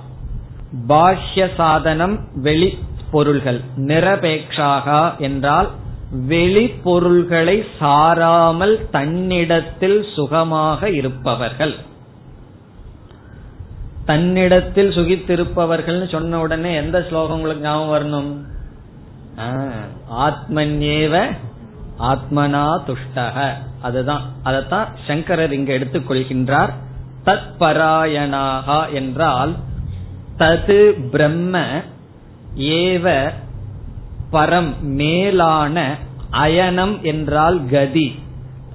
[0.87, 2.77] பாஹ்ய சாதனம் வெளி
[3.11, 3.61] பொருள்கள்.
[3.77, 5.69] நிரபேக்ஷாகா என்றால்
[6.11, 11.75] வெளி பொருள்களை சாராமல் தன்னிடத்தில் சுகமாக இருப்பவர்கள்.
[14.05, 18.53] தன்னிடத்தில் சுகித்திருப்பவர்கள் சொன்ன உடனே எந்த ஸ்லோகம் உங்களுக்கு ஞாபகம் வரணும்?
[20.11, 21.31] ஆத்மன்யேவ
[21.99, 23.53] ஆத்மனா துஷ்டக.
[23.81, 24.21] அதுதான்.
[24.45, 26.69] அதத்தான் சங்கரர் இங்க எடுத்துக்கொள்கின்றார்
[27.25, 29.55] தத் பராயணாகா என்றால்
[30.37, 31.81] தது பிரம்ம
[32.57, 33.29] ஏவ
[34.31, 35.97] பரம் மேலான
[36.31, 38.19] அயனம் என்றால் கதி.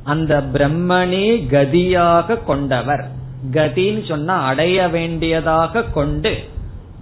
[0.05, 3.09] அந்த பிரம்மனே கதியாக கொண்டவர்.
[3.51, 6.49] கதின்னு சொன்னா அடைய வேண்டியதாக கொண்டு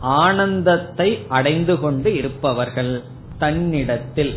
[0.01, 3.03] ஆனந்தத்தை அடைந்து கொண்டு இருப்பவர்கள்.
[3.39, 4.33] தன்னிடத்தில்.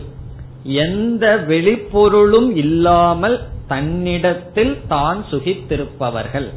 [0.85, 3.37] எந்த வெளிப்பொருளும் இல்லாமல்
[3.67, 6.49] தன்னிடத்தில் தான் சுகித்திருப்பவர்கள்.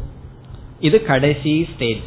[0.87, 2.05] இது கடைசி ஸ்டேஜ்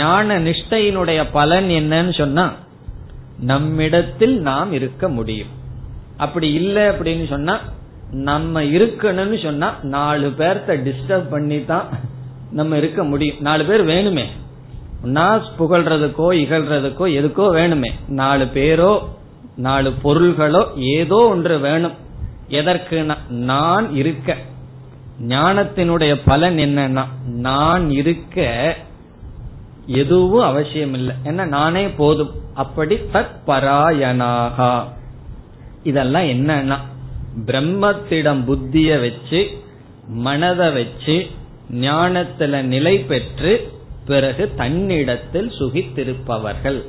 [0.00, 2.44] ஞான நிஷ்டையினுடைய பலன் என்னன்னு சொன்னா
[3.52, 5.52] நம்மிடத்தில் நாம் இருக்க முடியும்.
[6.16, 7.54] அப்படி இல்லை அப்படின்னு சொன்னா
[8.28, 11.86] நம்ம இருக்கணும்னு சொன்னா நாலு பேர்த்த டிஸ்டர்ப் பண்ணி தான்
[12.50, 13.40] நம்ம இருக்க முடியும்.
[13.40, 14.26] நாலு பேர் வேணுமே.
[15.16, 17.90] நான் புகழ்றதுக்கோ இகழ்றதுக்கோ எதுக்கோ வேணுமே.
[18.20, 18.92] நாலு பேரோ
[19.56, 21.92] நாலு பொருள்களோ ஏதோ ஒன்று வேணும்.
[22.48, 24.36] எதற்கு நான் இருக்க.
[25.28, 28.76] ஞானத்தினுடைய பலன் என்னன்னா நான் இருக்க
[29.86, 31.16] எதுவும் அவசியம் இல்லை.
[31.22, 32.30] என்ன நானே போதும்.
[32.54, 34.84] அப்படி தத் பராயணாகா.
[35.82, 36.76] இதெல்லாம் என்னன்னா
[37.46, 39.62] பிரம்மத்திடம் புத்திய வச்சு
[40.08, 41.26] மனதை வச்சு
[41.72, 43.72] ஞானத்துல நிலை பெற்று
[44.06, 46.82] பிறகு தன்னிடத்தில் சுகித்திருப்பவர்கள்.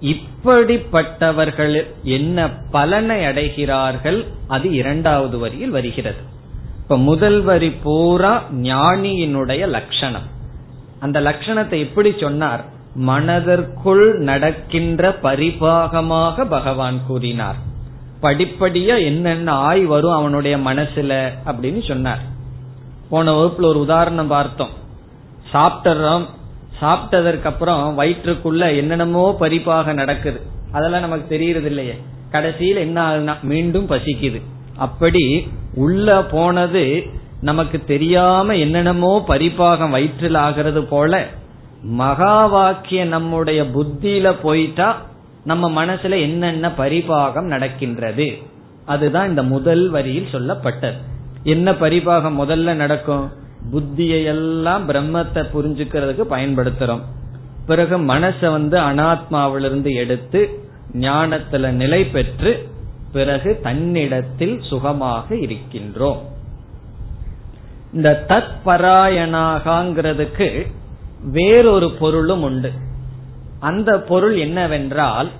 [0.00, 4.26] இப்படிப்பட்டவர்கள் என்ன பலனை அடைகிறார்கள்?
[4.48, 6.16] அது இரண்டாவது வரியில் வருகிறது.
[6.82, 10.22] இப்ப முதல் வரி பூரா ஞானியினுடைய லட்சணம்.
[11.00, 12.64] அந்த லட்சணத்தை எப்படி சொன்னார்?
[12.94, 17.56] மனதிற்குள் நடக்கின்ற பரிபாகமாக பகவான் கூறினார்.
[18.22, 22.20] படிப்படியா என்னென்ன ஆய் வரும் அவனுடைய மனசுல அப்படின்னு சொன்னார்.
[23.10, 24.86] போன வகுப்புல ஒரு உதாரணம் பார்த்தோம்.
[25.52, 26.24] சாப்பிட்டுறோம்
[26.80, 30.40] சாப்பிட்டதற்கு அப்புறம் வயிற்றுக்குள்ள என்னென்னமோ பரிப்பாக நடக்குது.
[30.72, 31.96] அதெல்லாம் நமக்கு தெரியறது இல்லையே
[32.30, 34.40] கடைசியில் என்ன ஆகுதுன்னா மீண்டும் பசிக்குது.
[34.76, 35.24] அப்படி
[35.74, 37.02] உள்ள போனது
[37.40, 41.26] நமக்கு தெரியாம என்னென்னமோ பரிப்பாகம் வயிற்றில் ஆகிறது போல
[41.82, 44.88] மகா வாக்கிய நம்முடைய புத்தியில போயிட்டா
[45.44, 48.26] நம்ம மனசுல என்னென்ன பரிபாகம் நடக்கின்றது.
[48.86, 50.98] அதுதான் இந்த முதல் வரியில் சொல்லப்பட்டது.
[51.42, 53.26] என்ன பரிபாகம் முதல்ல நடக்கும்?
[53.72, 57.00] புத்தியை எல்லாம் பிரம்மத்தை புரிஞ்சுக்கிறதுக்கு பயன்படுத்துறோம்.
[57.66, 60.60] பிறகு மனச வந்து அனாத்மாவிலிருந்து எடுத்து
[60.92, 62.68] ஞானத்துல நிலை பெற்று
[63.12, 66.16] பிறகு தன்னிடத்தில் சுகமாக இருக்கின்றோம்.
[67.92, 70.66] இந்த தத் பராயணாகங்கிறதுக்கு
[71.22, 72.72] வேறொரு பொருளும் உண்டு.
[73.60, 75.30] அந்த பொருள் என்னவென்றால்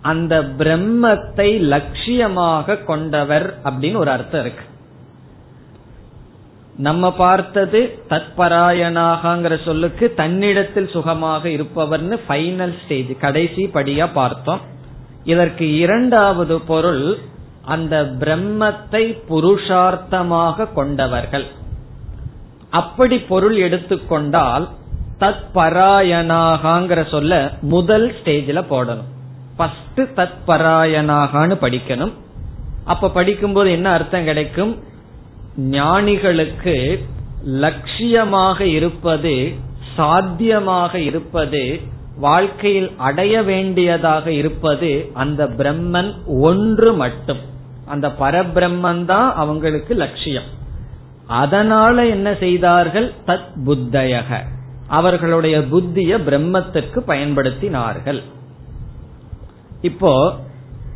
[0.00, 4.64] அந்த பிரம்மத்தை லட்சியமாக கொண்டவர் அப்படின்னு ஒரு அர்த்தம் இருக்கு.
[6.76, 14.60] நம்ம பார்த்தது தத்பராயணாகங்கிற சொல்லுக்கு தன்னிடத்தில் சுகமாக இருப்பவர்னு ஃபைனல் ஸ்டேஜ் கடைசி படியா பார்த்தோம்.
[15.24, 17.18] இதற்கு இரண்டாவது பொருள்
[17.64, 21.46] அந்த பிரம்மத்தை புருஷார்த்தமாக கொண்டவர்கள்.
[22.70, 24.68] அப்படி பொருள் எடுத்துக்கொண்டால்
[25.20, 29.04] தத் சொல்ல முதல் ஸ்டேஜில் போடணும்.
[29.56, 32.12] ஃபர்ஸ்ட் தத் படிக்கணும்.
[32.84, 34.88] அப்ப படிக்கும்போது என்ன அர்த்தம் கிடைக்கும்?
[35.56, 37.04] ஞானிகளுக்கு
[37.46, 39.52] லட்சியமாக இருப்பது
[39.96, 41.80] சாத்தியமாக இருப்பது
[42.18, 47.38] வாழ்க்கையில் அடைய வேண்டியதாக இருப்பது அந்த பிரம்மன் ஒன்று மட்டும்.
[47.86, 50.42] அந்த பரபிரம்மன் தான் அவங்களுக்கு லட்சியம்.
[51.26, 53.12] அதனால என்ன செய்தார்கள்?
[53.26, 54.44] தத் புத்தயக.
[54.88, 58.22] அவர்களுடைய புத்திய பிரம்மத்திற்கு பயன்படுத்தினார்கள்.
[59.80, 60.34] இப்போ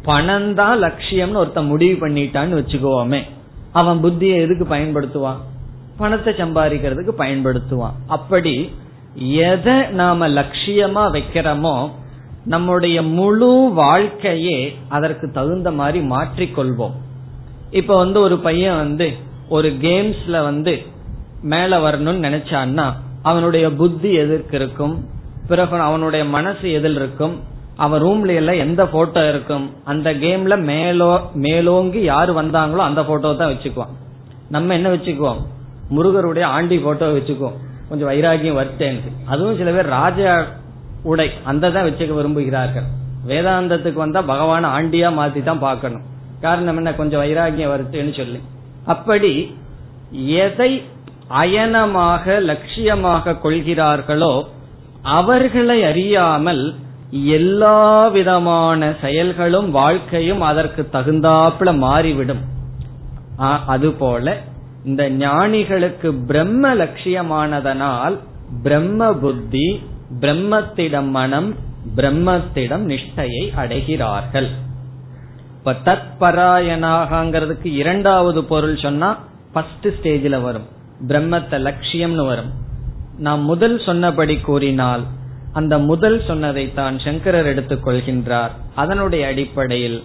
[0.02, 3.33] பணம் தான் லட்சியம்னு ஒருத்த முடிவு பண்ணிட்டான்னு வச்சுக்கோமே.
[3.74, 5.40] அவன் புத்தியை எதுக்கு பயன்படுத்துவான்?
[5.96, 7.96] பணத்தை சம்பாதிக்கிறதுக்கு பயன்படுத்துவான்.
[8.06, 8.54] அப்படி
[9.46, 11.74] எதை நாம லட்சியமா வைக்கிறோமோ
[12.44, 14.58] நம்முடைய முழு வாழ்க்கையே
[14.88, 16.96] அதற்கு தகுந்த மாதிரி மாற்றிக்கொள்வோம்.
[17.70, 19.06] இப்ப வந்து ஒரு பையன் வந்து
[19.48, 20.74] ஒரு கேம்ஸ்ல வந்து
[21.42, 22.86] மேல வரணும்னு நினைச்சான்னா
[23.22, 24.94] அவனுடைய புத்தி எதற்கு இருக்கும்
[25.48, 27.34] பிறகு அவனுடைய மனசு எதில் இருக்கும்
[27.82, 29.64] அவன் ரூம்ல எல்லாம் எந்த போட்டோ இருக்கும்?
[29.92, 31.10] அந்த கேம்ல மேலோ
[31.44, 33.94] மேலோங்கி யாரு வந்தாங்களோ அந்த போட்டோ தான் வச்சுக்குவான்
[34.54, 35.40] நம்ம என்ன வச்சுக்குவோம்?
[35.94, 37.56] முருகருடைய ஆண்டி போட்டோ வச்சுக்குவோம்.
[37.88, 40.34] கொஞ்சம் வைராகியம் வருத்தேன்னு அதுவும் சில பேர் ராஜா
[41.10, 42.86] உடை அந்த தான் வச்சுக்க விரும்புகிறார்கள்.
[43.30, 46.04] வேதாந்தத்துக்கு வந்தா பகவான ஆண்டியா மாத்தி தான் பார்க்கணும்.
[46.44, 46.92] காரணம் என்ன?
[47.00, 48.40] கொஞ்சம் வைராகியம் வருத்தேன்னு சொல்லி.
[48.94, 49.32] அப்படி
[50.46, 50.72] எதை
[51.42, 54.32] அயனமாக லட்சியமாக கொள்கிறார்களோ
[55.18, 56.64] அவர்களை அறியாமல்
[57.10, 62.40] எல்லா விதமான செயல்களும் வாழ்க்கையும் அதற்கு தகுந்தாப்புல மாறிவிடும்.
[63.66, 64.40] அதுபோல
[64.84, 68.18] இந்த ஞானிகளுக்கு பிரம்ம லட்சியமானதனால்
[68.62, 69.82] பிரம்ம புத்தி
[70.20, 71.54] பிரம்மத்திடம் மனம்
[71.96, 74.48] பிரம்மத்திடம் நிஷ்டையை அடைகிறார்கள்.
[75.58, 79.18] இப்ப தத் பராயணாகங்கிறதுக்கு இரண்டாவது பொருள் சொன்னா
[79.52, 80.66] ஃபர்ஸ்ட் ஸ்டேஜில் வரும்.
[81.08, 82.50] பிரம்மத்தை லட்சியம்னு வரும்.
[83.18, 85.02] நாம் முதல் சொன்னபடி கூறினால்
[85.54, 89.98] அந்த முதல் சொன்னதை தான் சங்கரர் எடுத்துக் கொள்கின்றார் அதனுடைய அடிப்படையில்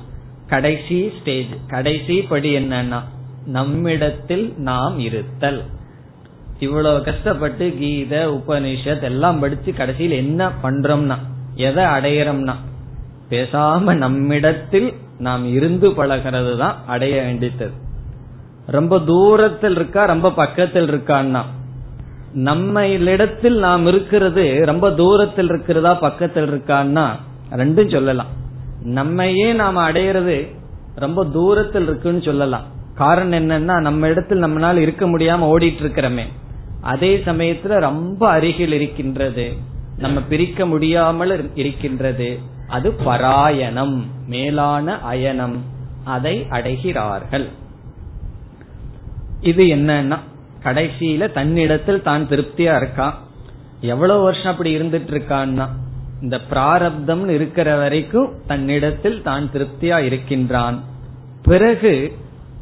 [0.48, 3.00] கடைசி ஸ்டேஜ் கடைசி படி என்னன்னா
[3.46, 5.60] நம்மிடத்தில் நாம் இருத்தல்.
[6.60, 11.18] இவ்வளவு கஷ்டப்பட்டு கீத உபனிஷத் எல்லாம் படிச்சு கடைசியில் என்ன பண்றோம்னா
[11.68, 12.56] எதை அடையறோம்னா
[13.30, 17.68] பேசாம நம்மிடத்தில் நாம் இருந்து பழகிறது தான் அடைய வேண்டியது.
[18.78, 21.42] ரொம்ப தூரத்தில் இருக்கா ரொம்ப பக்கத்தில் இருக்கான்னா
[22.36, 27.08] நம்மளிடத்தில் நாம் இருக்கிறது ரொம்ப தூரத்தில் இருக்கிறதா பக்கத்தில் இருக்கான்னா
[27.52, 28.26] ரெண்டும் சொல்லலாம்.
[28.84, 30.56] நம்மையே நாம் அடையிறது
[30.96, 32.66] ரொம்ப தூரத்தில் இருக்குன்னு சொல்லலாம்.
[32.96, 36.24] காரணம் என்னன்னா நம்ம இடத்தில் நம்மளால இருக்க முடியாம ஓடிட்டு இருக்கிறோமே
[36.82, 39.54] அதே சமயத்துல ரொம்ப அருகில் இருக்கின்றது.
[39.98, 42.40] நம்ம பிரிக்க முடியாமல் இருக்கின்றது.
[42.68, 45.58] அது பராயணம் மேலான அயனம்.
[46.04, 47.46] அதை அடைகிறார்கள்.
[49.42, 50.18] இது என்னன்னா
[50.64, 53.14] கடைசியில தன்னிடத்தில் தான் திருப்தியா இருக்கான்
[53.82, 55.68] எவ்வளவு வருஷம் அப்படி இருந்துட்டு இருக்கான்னா?
[56.22, 60.84] இந்த பிராரப்தம் இருக்கிற வரைக்கும் தன்னிடத்தில் தான் திருப்தியா இருக்கின்றான்.
[61.44, 61.94] பிறகு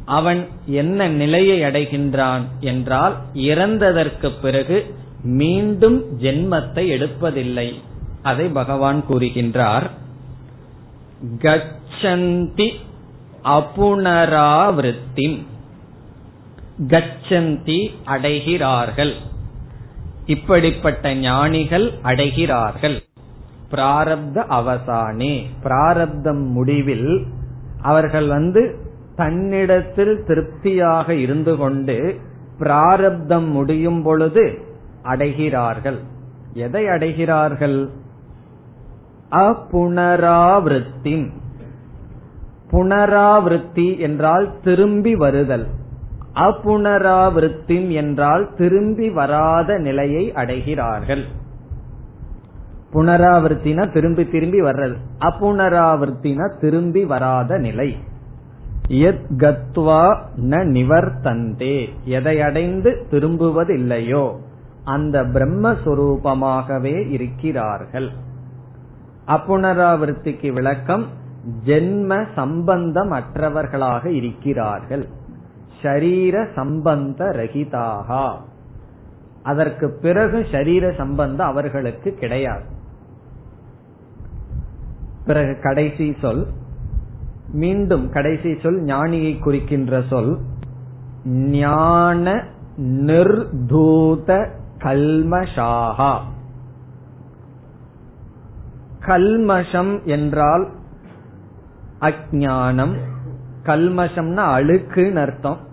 [0.05, 7.73] அவன் என்ன நிலையை அடைகின்றான் என்றால் இறந்ததற்கு பிறகு மீண்டும் ஜென்மத்தை எடுப்பதில்லை.
[8.21, 9.87] அதை பகவான் கூறுகின்றார்.
[11.43, 12.69] கச்சந்தி
[13.43, 15.27] அபுனராவிருத்தி
[16.81, 19.13] கச்சந்தி அடைகிறார்கள்.
[20.25, 23.03] இப்படிப்பட்ட ஞானிகள் அடைகிறார்கள்.
[23.71, 25.45] பிராரப்த அவசானே.
[25.63, 27.25] பிராரப்தம் முடிவில்
[27.81, 28.75] அவர்கள் வந்து
[29.15, 32.19] தன்னிடத்தில் திருப்தியாக இருந்து கொண்டு
[32.59, 34.59] பிராரப்தம் முடியும் பொழுது
[35.03, 35.97] அடைகிறார்கள்.
[36.53, 37.89] எதை அடைகிறார்கள்?
[39.31, 41.31] அப்புனராவிருத்தி
[42.71, 45.67] புனராவிருத்தி என்றால் திரும்பி வருதல்.
[46.37, 51.23] அப்புனராவிருத்தி என்றால் திரும்பி வராத நிலையை அடைகிறார்கள்.
[52.93, 54.95] புனராவிருத்தினா திரும்பி திரும்பி வர்றது.
[55.19, 57.97] அப்புனராவிருத்தினா திரும்பி வராத நிலை.
[58.87, 61.89] எத் கத்வா ந நிவர்த்தந்தே.
[62.03, 64.35] எதை அடைந்து திரும்புவதில்லையோ
[64.83, 68.09] அந்த பிரம்மஸ்வரூபமாகவே இருக்கிறார்கள்.
[69.27, 71.05] அப்புனராவிருத்திக்கு விளக்கம்
[71.65, 75.07] ஜென்ம சம்பந்தம் அற்றவர்களாக இருக்கிறார்கள்.
[75.81, 78.27] ஷரீர சம்பந்த ரகிதாகா
[79.43, 82.65] அதற்கு பிறகு ஷரீர சம்பந்தம் அவர்களுக்கு கிடையாது.
[85.25, 86.47] பிறகு கடைசி சொல்
[87.51, 90.37] மீண்டும் கடைசி சொல் ஞானியை குறிக்கின்ற சொல்
[91.25, 92.43] ஞான
[92.77, 96.13] நிர்தூத கல்மஷாகா.
[99.05, 100.65] கல்மஷம் என்றால்
[101.99, 102.95] அஜானம்
[103.63, 105.65] கல்மஷம்னா அழுக்குன்னு அர்த்தம்.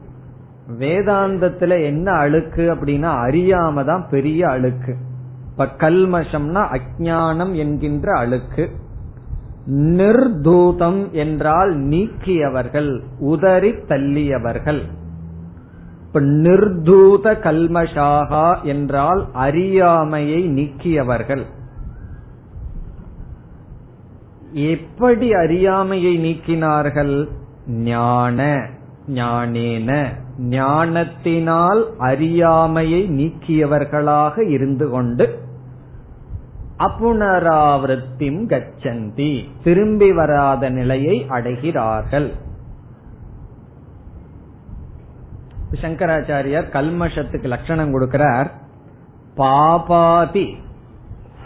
[0.71, 4.97] வேதாந்தத்துல என்ன அழுக்கு அப்படின்னா அறியாம தான் பெரிய அழுக்கு.
[5.51, 8.71] இப்ப கல்மஷம்னா அஜானம் என்கின்ற அழுக்கு.
[9.71, 14.83] நிர்தூதம் என்றால் நீக்கியவர்கள் உதறி தள்ளியவர்கள்.
[16.07, 21.45] இப்ப நிர்தூத கல்மஷாகா என்றால் அறியாமையை நீக்கியவர்கள்.
[24.53, 27.29] எப்படி அறியாமையை நீக்கினார்கள்?
[27.69, 28.69] ஞான
[29.09, 30.23] ஞானேன.
[30.39, 35.43] ஞானத்தினால் அறியாமையை நீக்கியவர்களாக இருந்து கொண்டு
[36.79, 42.33] அப்புனராவிருத்திம் கச்சந்தி திரும்பி வராத நிலையை அடைகிறார்கள்.
[45.81, 48.51] சங்கராச்சாரியார் கல்மஷத்துக்கு லட்சணம் கொடுக்கிறார்.
[49.37, 50.55] பாபாதி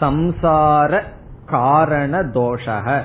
[0.01, 1.03] சம்சார
[1.45, 3.01] காரண தோஷக.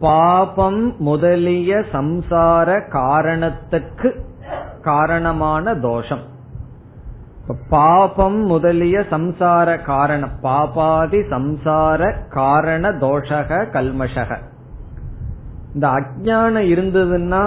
[0.00, 4.24] பாபம் முதலிய சம்சார காரணத்துக்கு
[4.90, 6.24] காரணமான தோஷம்.
[7.70, 10.32] பாபம் முதலிய சம்சார காரணம்.
[10.42, 14.38] பாபாதி சம்சார காரண தோஷக கல்மஷக.
[15.74, 17.42] இந்த அஜானம் இருந்ததுன்னா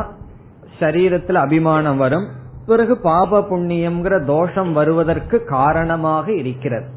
[0.80, 2.28] சரீரத்தில் அபிமானம் வரும்.
[2.66, 6.88] பிறகு பாப புண்ணியம்ங்கிற தோஷம் வருவதற்கு காரணமாக இருக்கிறது.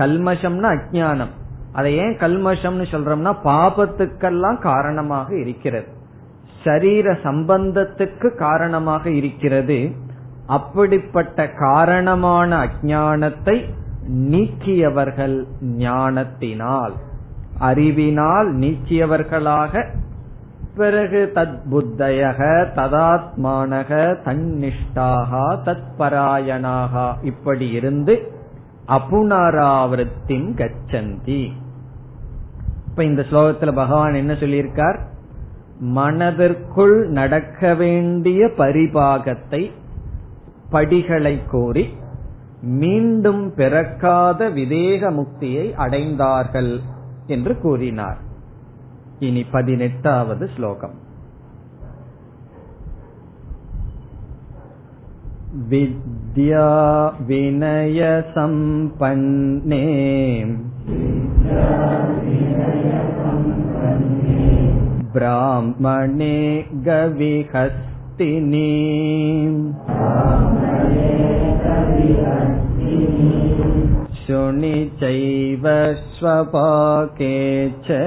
[0.00, 1.32] கல்மஷம்னா அஜானம்
[1.78, 5.88] அதை ஏன் கல்மஷம்னு சொல்றோம்னா பாபத்துக்கெல்லாம் காரணமாக இருக்கிறது.
[6.64, 9.90] சரீர சம்பந்தத்துக்கு காரணமாக இருக்கிறது.
[10.46, 13.64] அப்படிப்பட்ட காரணமான அஜானத்தை
[14.08, 16.92] நீக்கியவர்கள் ஞானத்தினால்.
[17.58, 19.84] அறிவினால் நீக்கியவர்களாக
[20.76, 23.90] பிறகு தத் புத்தயக ததாத்மானக
[24.24, 28.32] தன்னிஷ்டாக தத்பராயணாக இப்படி இருந்து
[28.88, 31.50] அபுனராவிருத்திம் கச்சந்தி.
[32.88, 34.98] இப்ப இந்த ஸ்லோகத்துல பகவான் என்ன சொல்லியிருக்கார்?
[35.93, 39.61] மனதிற்குள் நடக்க வேண்டிய பரிபாகத்தை
[40.69, 41.85] படிகளை கூறி
[42.75, 46.71] மீண்டும் பிறக்காத விதேக முக்தியை அடைந்தார்கள்
[47.27, 48.21] என்று கூறினார்
[49.19, 50.95] இனி பதினெட்டாவது ஸ்லோகம்
[55.65, 56.65] विद्या
[57.27, 58.65] विनयसम्पन्ने
[65.15, 66.37] ब्राह्मणे
[66.87, 68.73] गविहस्तिनी
[74.25, 75.65] शुनि चैव
[76.17, 77.37] स्वपाके
[77.87, 77.99] च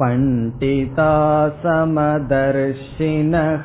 [0.00, 1.12] पण्डिता
[1.62, 3.64] समदर्शिनः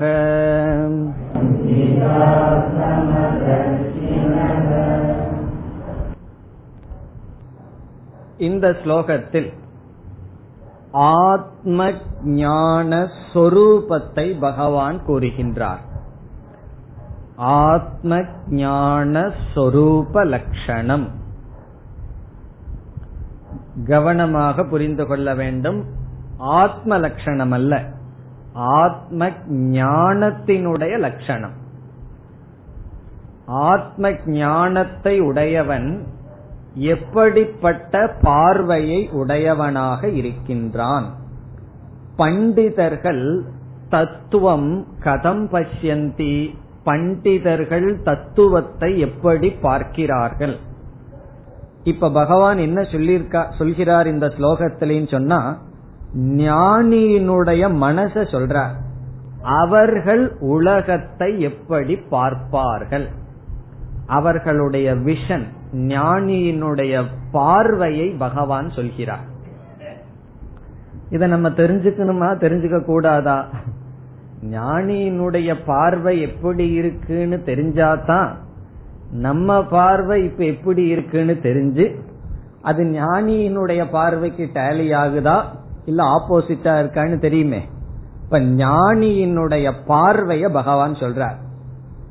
[8.38, 9.52] இந்த ஸ்லோகத்தில்
[10.92, 11.92] ஆத்ம
[12.24, 15.82] ஞான சொரூபத்தை பகவான் கூறுகின்றார்.
[17.36, 21.08] ஆத்ம ஞான சொரூப லட்சணம்
[23.86, 25.84] கவனமாக புரிந்து கொள்ள வேண்டும்.
[26.38, 27.74] ஆத்ம லட்சணம் அல்ல
[28.52, 29.30] ஆத்ம
[29.78, 31.56] ஞானத்தினுடைய லட்சணம்
[33.46, 36.06] ஆத்ம ஞானத்தை உடையவன்
[36.74, 41.14] எப்படிப்பட்ட பார்வையை உடையவனாக இருக்கின்றான்?
[42.16, 43.42] பண்டிதர்கள்
[43.88, 46.54] தத்துவம் கதம் பஷ்யந்தி
[46.84, 50.56] பண்டிதர்கள் தத்துவத்தை எப்படி பார்க்கிறார்கள்?
[51.84, 55.58] இப்ப பகவான் என்ன சொல்லியிருக்கா சொல்கிறார் இந்த ஸ்லோகத்திலேன்னு சொன்னா
[56.16, 58.74] ஞானியினுடைய மனச சொல்றார்.
[59.42, 63.08] அவர்கள் உலகத்தை எப்படி பார்ப்பார்கள்?
[64.08, 69.24] அவர்களுடைய விஷன் ஞானியினுடைய பார்வையை பகவான் சொல்கிறார்.
[71.10, 73.46] இத நம்ம தெரிஞ்சுக்கணுமா தெரிஞ்சுக்க கூடாதா?
[74.50, 78.30] ஞானியினுடைய பார்வை எப்படி இருக்குன்னு தெரிஞ்சாதான்
[79.10, 81.86] நம்ம பார்வை இப்ப எப்படி இருக்குன்னு தெரிஞ்சு
[82.62, 85.36] அது ஞானியினுடைய பார்வைக்கு டேலி ஆகுதா
[85.84, 87.60] இல்ல ஆப்போசிட்டா இருக்கான்னு தெரியுமே?
[88.22, 91.38] இப்ப ஞானியினுடைய பார்வைய பகவான் சொல்றார்.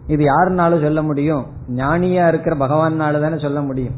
[0.07, 1.45] இது யாருனாலும் சொல்ல முடியும்.
[1.75, 3.93] ஞானியா இருக்கிற பகவான்னால தானே சொல்ல முடியும்.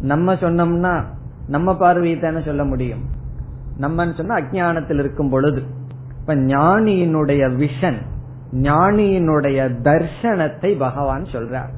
[0.00, 1.04] நம்ம சொன்னோம்னா
[1.48, 3.00] நம்ம பார்வையை தானே சொல்ல முடியும்.
[3.80, 5.62] நம்மன்னு சொன்னா அஜானத்தில் இருக்கும் பொழுது.
[6.20, 7.98] இப்ப ஞானியினுடைய விஷன்
[8.52, 11.68] ஞானியினுடைய தர்சனத்தை பகவான் சொல்றார்.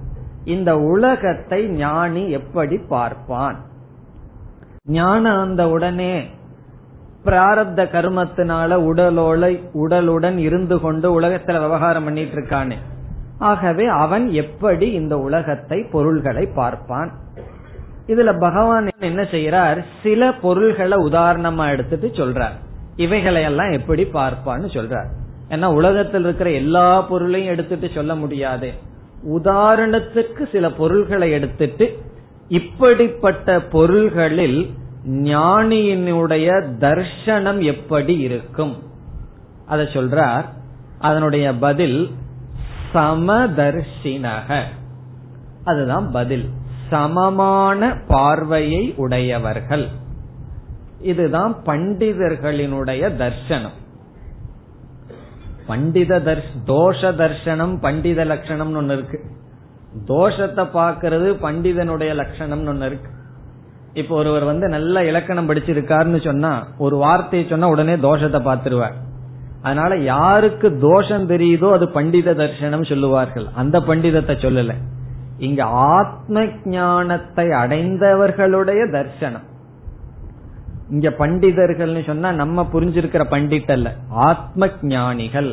[0.44, 3.56] இந்த உலகத்தை ஞானி எப்படி பார்ப்பான்?
[4.84, 6.22] ஞானம் அந்த உடனே
[7.24, 12.76] பிராரப்த கர்மத்தினால உடலோலை உடலுடன் இருந்து கொண்டு உலகத்துல விவகாரம் பண்ணிட்டு இருக்கானே.
[13.40, 17.10] ஆகவே அவன் எப்படி இந்த உலகத்தை பொருள்களை பார்ப்பான்?
[18.06, 22.56] இதுல பகவான் என்ன செய்யறார் சில பொருள்களை உதாரணமா எடுத்துட்டு சொல்றார்.
[22.96, 25.08] இவைகளை எல்லாம் எப்படி பார்ப்பான்னு சொல்றார்.
[25.48, 28.72] ஏன்னா உலகத்தில் இருக்கிற எல்லா பொருளையும் எடுத்துட்டு சொல்ல முடியாது.
[29.28, 31.98] உதாரணத்துக்கு சில பொருள்களை எடுத்துட்டு
[32.48, 34.70] இப்படிப்பட்ட பொருள்களில்
[35.08, 36.48] ஞானியினுடைய
[36.80, 38.82] தர்ஷனம் எப்படி இருக்கும்?
[39.66, 40.44] அத சொல்றார்.
[40.98, 42.10] அதனுடைய பதில்
[42.94, 44.62] சமதர்ஷினக.
[45.64, 46.48] அதுதான் பதில்.
[46.90, 49.88] சமமான பார்வையை உடையவர்கள்.
[51.00, 53.78] இதுதான் பண்டிதர்களினுடைய தர்சனம்.
[55.66, 59.20] பண்டித தர்ஷ் தோஷ தர்சனம் பண்டித லட்சணம் ஒன்னு இருக்கு.
[60.08, 63.10] தோஷத்தை பாக்குறது பண்டிதனுடைய லட்சணம் ஒன்னு இருக்கு.
[63.92, 68.94] இப்ப ஒருவர் வந்து நல்ல இலக்கணம் படிச்சிருக்காருன்னு சொன்னா ஒரு வார்த்தையை சொன்னா உடனே தோஷத்தை பார்த்துருவார்.
[69.62, 73.46] அதனால யாருக்கு தோஷம் தெரியுதோ அது பண்டித தர்சனம் சொல்லுவார்கள்.
[73.54, 74.74] அந்த பண்டிதத்தை சொல்லல.
[75.38, 75.62] இங்க
[75.96, 76.44] ஆத்ம
[76.74, 79.46] ஞானத்தை அடைந்தவர்களுடைய தர்சனம்
[80.90, 83.88] இங்க பண்டிதர்கள்னு சொன்னா நம்ம புரிஞ்சிருக்கிற பண்டிட் அல்ல
[84.28, 85.50] ஆத்ம ஞானிகள்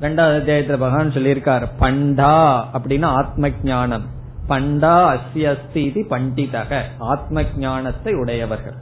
[0.00, 2.36] ரெண்டாவது அத்தியாயத்துல பகவான் சொல்லியிருக்கார் பண்டா
[2.76, 4.06] அப்படின்னா ஆத்ம ஞானம்
[4.48, 6.80] பண்டா அஸ்தி அஸ்தி இது பண்டிதக
[7.12, 8.76] ஆத்ம ஞானத்தை உடையவர்கள்.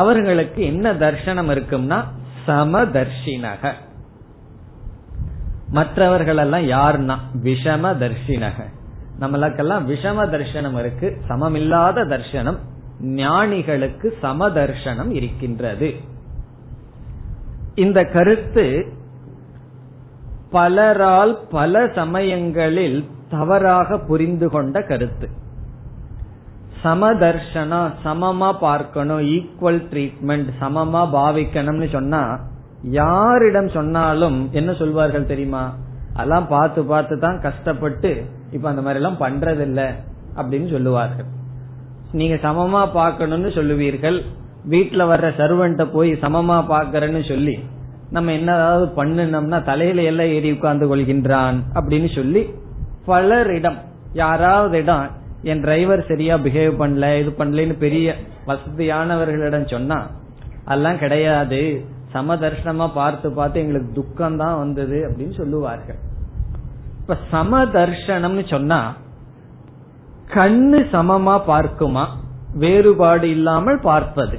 [0.00, 1.98] அவர்களுக்கு என்ன தர்சனம் இருக்கும்னா
[2.46, 3.72] சமதர்ஷினக.
[5.70, 7.16] மற்றவர்கள் எல்லாம் யாருன்னா?
[7.42, 8.64] விஷம தர்ஷினக
[9.20, 12.56] நம்மளுக்கெல்லாம் விஷம தர்சனம் இருக்கு சமமில்லாத தர்சனம்
[13.00, 15.94] ஞானிகளுக்கு சமதர்சனம் இருக்கின்றது.
[17.74, 18.92] இந்த கருத்து
[20.52, 25.28] பலரால் பல சமயங்களில் தவறாக புரிந்து கொண்ட கருத்து.
[26.86, 32.22] சமதர்ஷனா சமமா பார்க்கணும் ஈக்குவல் ட்ரீட்மெண்ட் சமமா பாவிக்கணும்னு சொன்னா
[33.00, 35.62] யாரிடம் சொன்னாலும் என்ன சொல்வார்கள் தெரியுமா?
[36.14, 38.10] அதெல்லாம் பார்த்து பார்த்து தான் கஷ்டப்பட்டு
[38.52, 39.80] இப்ப அந்த மாதிரி எல்லாம் பண்றதில்ல
[40.38, 41.28] அப்படின்னு சொல்லுவார்கள்.
[42.12, 44.18] நீங்க சமமா பார்க்கணும்னு சொல்லுவீர்கள்
[44.72, 47.56] வீட்டுல வர்ற சர்வன்ட்ட போய் சமமா பாக்கிறேன்னு சொல்லி
[48.16, 52.42] நம்ம என்ன ஏதாவது பண்ணணும்னா தலையில எல்லாம் ஏறி உட்கார்ந்து கொள்கின்றான் அப்படின்னு சொல்லி
[53.08, 53.78] பலரிடம்
[54.22, 55.06] யாராவது இடம்
[55.50, 58.14] என் டிரைவர் சரியா பிஹேவ் பண்ணல இது பண்ணலன்னு பெரிய
[58.48, 59.98] வசதியானவர்களிடம் சொன்னா
[60.68, 61.60] அதெல்லாம் கிடையாது.
[62.14, 65.98] சமதர்ஷனமா பார்த்து பார்த்து எங்களுக்கு துக்கம் தான் வந்தது அப்படின்னு சொல்லுவார்கள்.
[67.00, 68.80] இப்ப சமதர்ஷனம்னு சொன்னா
[70.36, 72.04] கண்ணு சமமா பார்க்குமா?
[72.62, 74.36] வேறுபாடு இல்லாமல் பார்ப்பது.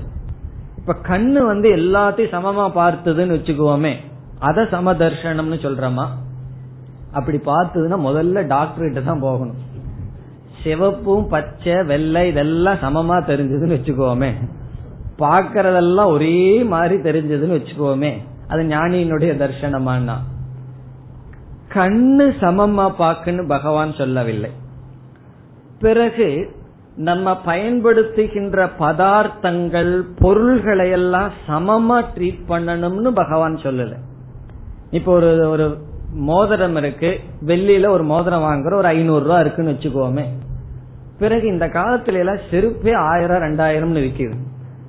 [0.80, 3.94] இப்ப கண்ணு வந்து எல்லாத்தையும் சமமா பார்த்ததுன்னு வச்சுக்குவோமே
[4.50, 6.06] அத சமதர்ஷனம்னு சொல்றோமா?
[7.18, 9.62] அப்படி பார்த்ததுன்னா முதல்ல டாக்டர் கிட்ட தான் போகணும்.
[10.64, 14.32] சிவப்பும் பச்சை வெள்ளை இதெல்லாம் சமமா தெரிஞ்சதுன்னு வச்சுக்கோமே.
[15.20, 18.18] பாக்கிறதெல்லாம் ஒரே மாதிரி தெரிஞ்சதுன்னு வச்சுக்கோமே.
[18.48, 20.14] அது ஞானியினுடைய தர்சனமானா
[21.74, 24.50] கண்ணு சமமா பாக்குன்னு பகவான் சொல்லவில்லை.
[25.80, 26.56] பிறகு
[26.96, 33.96] நம்ம பயன்படுத்துகின்ற பதார்த்தங்கள் பொருள்களை எல்லாம் சமமா ட்ரீட் பண்ணணும்னு பகவான் சொல்லல.
[34.92, 35.78] இப்போ ஒரு ஒரு
[36.12, 37.20] மோதிரம் இருக்கு.
[37.46, 40.26] வெள்ளியில ஒரு மோதிரம் வாங்குற ஒரு ஐநூறு ரூபா இருக்குன்னு வச்சுக்கோமே.
[41.20, 44.36] பிறகு இந்த காலத்துல எல்லாம் செருப்பே ஆயிரம் ரெண்டாயிரம்னு விற்கிது.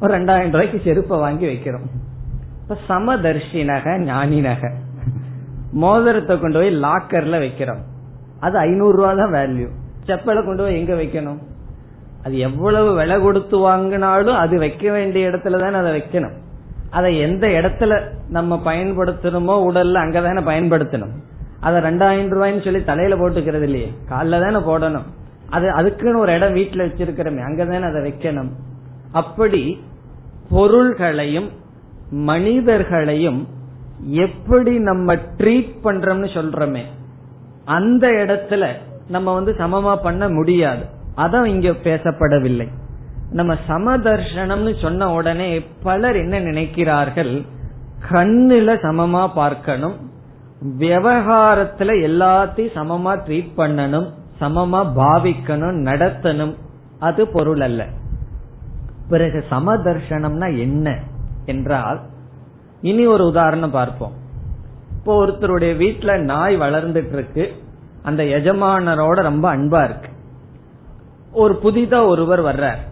[0.01, 1.87] ஒரு ரெண்டாயிரம் ரூபாய்க்கு செருப்பை வாங்கி வைக்கிறோம்.
[2.62, 4.72] இப்ப சமதர்ஷினக ஞானினக.
[5.72, 7.83] மோதிரத்தை கொண்டு போய் லாக்கர்ல வைக்கிறோம்.
[8.41, 9.68] அது ஐநூறு ரூபா தான் வேல்யூ
[10.07, 11.39] செப்பலை கொண்டு போய் எங்க வைக்கணும்?
[12.24, 16.37] அது எவ்வளவு விலை கொடுத்து வாங்கினாலும் அது வைக்க வேண்டிய இடத்துல தானே அதை வைக்கணும்.
[16.91, 21.14] அதை எந்த இடத்துல நம்ம பயன்படுத்தணுமோ உடல்ல அங்கதானே பயன்படுத்தணும்.
[21.61, 23.93] அதை ரெண்டாயிரம் ரூபாய்னு சொல்லி தலையில போட்டுக்கிறது இல்லையே.
[24.09, 25.07] காலில் தானே போடணும்.
[25.51, 28.51] அது அதுக்குன்னு ஒரு இடம் வீட்டுல வச்சிருக்கிறோமே அங்கதானே அதை வைக்கணும்.
[29.12, 29.62] அப்படி
[30.51, 31.49] பொருள்களையும்
[32.11, 33.40] மனிதர்களையும்
[34.24, 36.82] எப்படி நம்ம ட்ரீட் பண்றோம்னு சொல்றோமே
[37.64, 38.66] அந்த இடத்துல
[39.09, 40.84] நம்ம வந்து சமமா பண்ண முடியாது.
[41.16, 42.66] அதான் இங்க பேசப்படவில்லை.
[43.30, 45.49] நம்ம சமதர்ஷனம்னு சொன்ன உடனே
[45.82, 47.32] பலர் என்ன நினைக்கிறார்கள்?
[48.11, 49.96] கண்ணுல சமமா பார்க்கணும்
[50.78, 54.09] விவகாரத்துல எல்லாத்தையும் சமமா ட்ரீட் பண்ணணும்
[54.41, 56.55] சமமா பாவிக்கணும் நடத்தணும்
[56.99, 57.86] அது பொருள் அல்ல.
[59.09, 60.99] பிறகு சமதர்ஷனம்னா என்ன
[61.45, 62.01] என்றால்
[62.80, 64.12] இனி ஒரு உதாரணம் பார்ப்போம்.
[64.93, 67.53] இப்போ ஒருத்தருடைய வீட்டுல நாய் வளர்ந்துட்டு இருக்கு
[68.03, 70.11] அந்த எஜமானரோட ரொம்ப அன்பா இருக்கு.
[71.32, 72.82] ஒரு புதிதா ஒருவர் வர்றார்.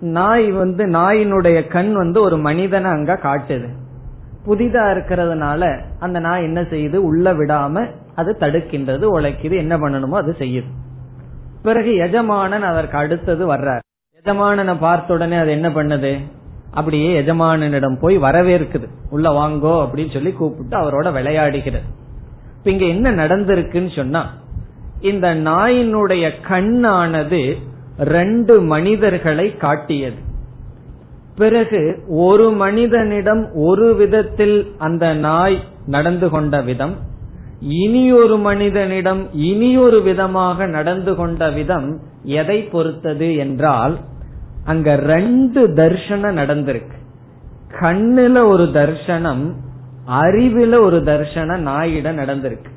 [0.00, 3.68] நாய் வந்து நாயினுடைய கண் வந்து ஒரு மனிதனை அங்க காட்டுது.
[4.46, 6.96] புதிதா இருக்கிறதுனால அந்த நாய் என்ன செய்யுது?
[6.96, 10.70] உள்ள விடாம அது தடுக்கின்றது உழைக்குது என்ன பண்ணணுமோ அது செய்யுது.
[11.62, 13.84] பிறகு எஜமானன் அதற்கு அடுத்தது வர்றார்.
[14.20, 16.12] எஜமானனை பார்த்த உடனே அது என்ன பண்ணுது?
[16.70, 18.88] அப்படியே எஜமானனிடம் போய் வரவேற்குது.
[19.10, 21.88] உள்ள வாங்கோ அப்படின்னு சொல்லி கூப்பிட்டு அவரோட விளையாடுகிறது
[22.56, 24.22] இப்ப இங்க என்ன நடந்திருக்குன்னு சொன்னா
[25.00, 27.42] இந்த நாயினுடைய கண்ணானது
[27.98, 30.20] ரெண்டு மனிதர்களை காட்டியது.
[31.36, 36.94] பிறகு ஒரு மனிதனிடம் ஒரு விதத்தில் அந்த நாய் நடந்து கொண்ட விதம்
[37.60, 43.98] இனி ஒரு மனிதனிடம் இனியொரு விதமாக நடந்து கொண்ட விதம் எதை பொறுத்தது என்றால்
[44.64, 46.96] அங்க ரெண்டு தர்ஷனம் நடந்திருக்கு.
[47.80, 49.52] கண்ணுல ஒரு தர்ஷனம்
[50.10, 52.70] அறிவுல ஒரு தர்ஷனம் நாயிடம் நடந்திருக்கு.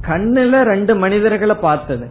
[0.00, 2.06] கண்ணுல ரெண்டு மனிதர்களை பார்த்தது.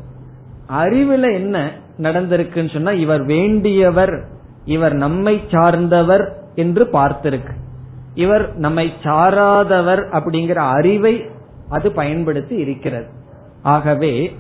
[0.69, 4.21] அறிவுல என்ன நடந்திருக்குன்னு சொன்னா இவர் வேண்டியவர்
[4.65, 7.51] இவர் நம்மை சார்ந்தவர் என்று பார்த்திருக்கு.
[8.13, 11.25] இவர் நம்மை சாராதவர் அப்படிங்கிற அறிவை
[11.69, 13.07] அது பயன்படுத்தி இருக்கிறது.
[13.61, 14.35] ஆகவே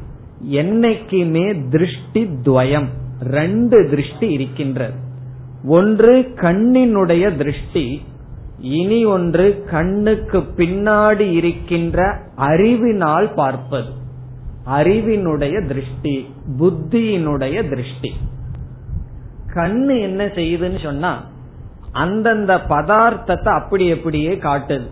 [0.51, 2.87] என்னைக்குமே திருஷ்டி துவயம்
[3.21, 4.97] ரெண்டு திருஷ்டி இருக்கின்றது.
[5.65, 8.01] ஒன்று கண்ணினுடைய திருஷ்டி
[8.59, 13.91] இனி ஒன்று கண்ணுக்கு பின்னாடி இருக்கின்ற அறிவினால் பார்ப்பது.
[14.65, 18.11] அறிவினுடைய திருஷ்டி புத்தியினுடைய திருஷ்டி.
[19.53, 21.25] கண்ணு என்ன செய்யுதுன்னு சொன்னா
[21.91, 24.87] அந்தந்த பதார்த்தத்தை அப்படி எப்படியே காட்டுது.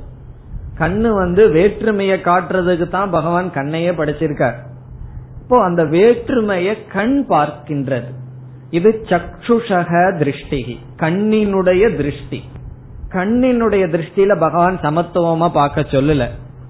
[0.79, 4.57] கண்ணு வந்து வேற்றுமைய காட்டுறதுக்கு தான் பகவான் கண்ணையே படைச்சிருக்கார்.
[5.41, 8.09] இப்போ அந்த வேற்றுமைய கண் பார்க்கின்றது.
[8.69, 10.61] இது சக்ஷுஷக திருஷ்டி
[11.03, 12.39] கண்ணினுடைய திருஷ்டி.
[13.09, 16.23] கண்ணினுடைய திருஷ்டியில பகவான் சமத்துவமா பார்க்க சொல்லல.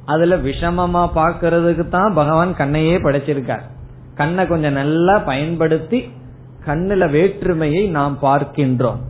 [0.05, 3.63] அதுல விஷமமா பாக்கிறதுக்கு தான் பகவான் கண்ணையே படைச்சிருக்கார்.
[4.15, 5.99] கண்ணை கொஞ்சம் நல்லா பயன்படுத்தி
[6.67, 9.01] கண்ணுல வேற்றுமையை நாம் பார்க்கின்றோம்.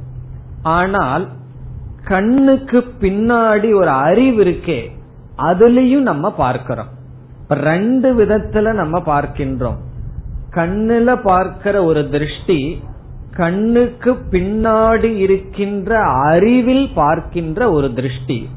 [0.77, 1.25] ஆனால்
[2.07, 4.79] கண்ணுக்கு பின்னாடி ஒரு அறிவு இருக்கே
[5.37, 6.91] அதுலயும் நம்ம பார்க்கிறோம்.
[7.49, 9.79] ரெண்டு விதத்துல நம்ம பார்க்கின்றோம்.
[10.51, 12.83] கண்ணுல பார்க்கிற ஒரு திருஷ்டி
[13.35, 18.49] கண்ணுக்கு பின்னாடி இருக்கின்ற அறிவில் பார்க்கின்ற ஒரு திருஷ்டி.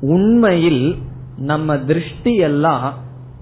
[0.00, 0.96] உண்மையில்
[1.36, 2.94] நம்ம திருஷ்டி எல்லாம்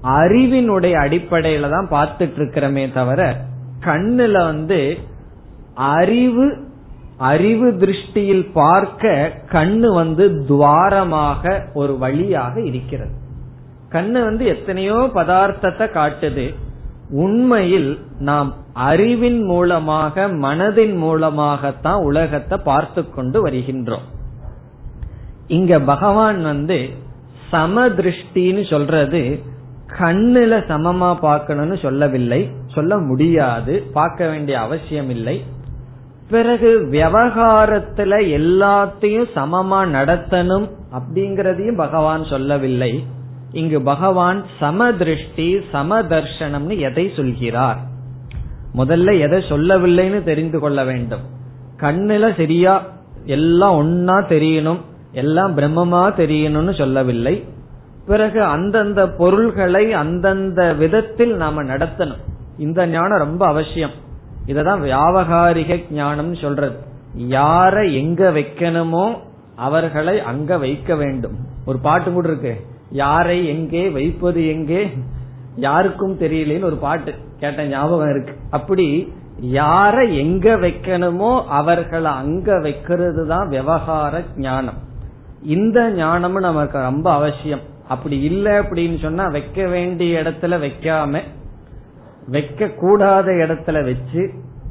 [0.03, 3.37] அறிவினுடைய அடிப்படையில தான் பார்த்துட்டு இருக்கிறோமே தவிர
[3.85, 4.99] கண்ணுல வந்து
[5.75, 6.47] அறிவு
[7.19, 13.11] அறிவு திருஷ்டியில் பார்க்க கண்ணு வந்து துவாரமாக ஒரு வழியாக இருக்கிறது.
[13.93, 16.55] கண்ணு வந்து எத்தனையோ பதார்த்தத்தை காட்டுது.
[17.11, 24.07] உண்மையில் நாம் அறிவின் மூலமாக மனதின் மூலமாகத்தான் உலகத்தை பார்த்து கொண்டு வருகின்றோம்.
[25.47, 26.89] இங்க பகவான் வந்து
[27.51, 29.43] சமதிருஷ்டின்னு சொல்றது
[29.99, 35.43] கண்ணுல சமமா பார்க்கணும்னு சொல்லவில்லை சொல்ல முடியாது பார்க்க வேண்டிய அவசியம் இல்லை
[36.31, 43.07] பிறகு விவகாரத்துல எல்லாத்தையும் சமமா நடத்தணும் அப்படிங்கறதையும் பகவான் சொல்லவில்லை.
[43.53, 47.79] இங்கு பகவான் சமதிருஷ்டி சமதர்ஷனம்னு எதை சொல்கிறார்?
[48.75, 51.21] முதல்ல எதை சொல்லவில்லைன்னு தெரிந்து கொள்ள வேண்டும்.
[51.77, 52.83] கண்ணுல சரியா
[53.25, 54.79] எல்லாம் ஒன்னா தெரியணும்
[55.13, 57.45] எல்லாம் பிரம்மமா தெரியணும்னு சொல்லவில்லை.
[58.07, 62.23] பிறகு அந்தந்த பொருள்களை அந்தந்த விதத்தில் நாம நடத்தணும்.
[62.59, 64.07] இந்த ஞானம் ரொம்ப அவசியம்.
[64.49, 66.77] இததான் வியாபகாரிக ஞானம் சொல்றது.
[67.17, 69.07] யார எங்க வைக்கணுமோ
[69.57, 71.37] அவர்களை அங்க வைக்க வேண்டும்.
[71.67, 72.55] ஒரு பாட்டு கூட இருக்கு.
[72.91, 74.83] யாரை எங்கே வைப்பது எங்கே?
[75.57, 78.35] யாருக்கும் தெரியலேன்னு ஒரு பாட்டு கேட்ட ஞாபகம் இருக்கு.
[78.51, 78.87] அப்படி
[79.41, 84.79] யார எங்க வைக்கணுமோ அவர்களை அங்க வைக்கிறது தான் விவகார ஞானம்.
[85.43, 87.61] இந்த ஞானமும் நமக்கு ரொம்ப அவசியம்.
[87.89, 91.23] அப்படி இல்லை அப்படின்னு சொன்னா வைக்க வேண்டிய இடத்துல வைக்காம
[92.31, 94.31] வைக்க கூடாத இடத்துல வச்சு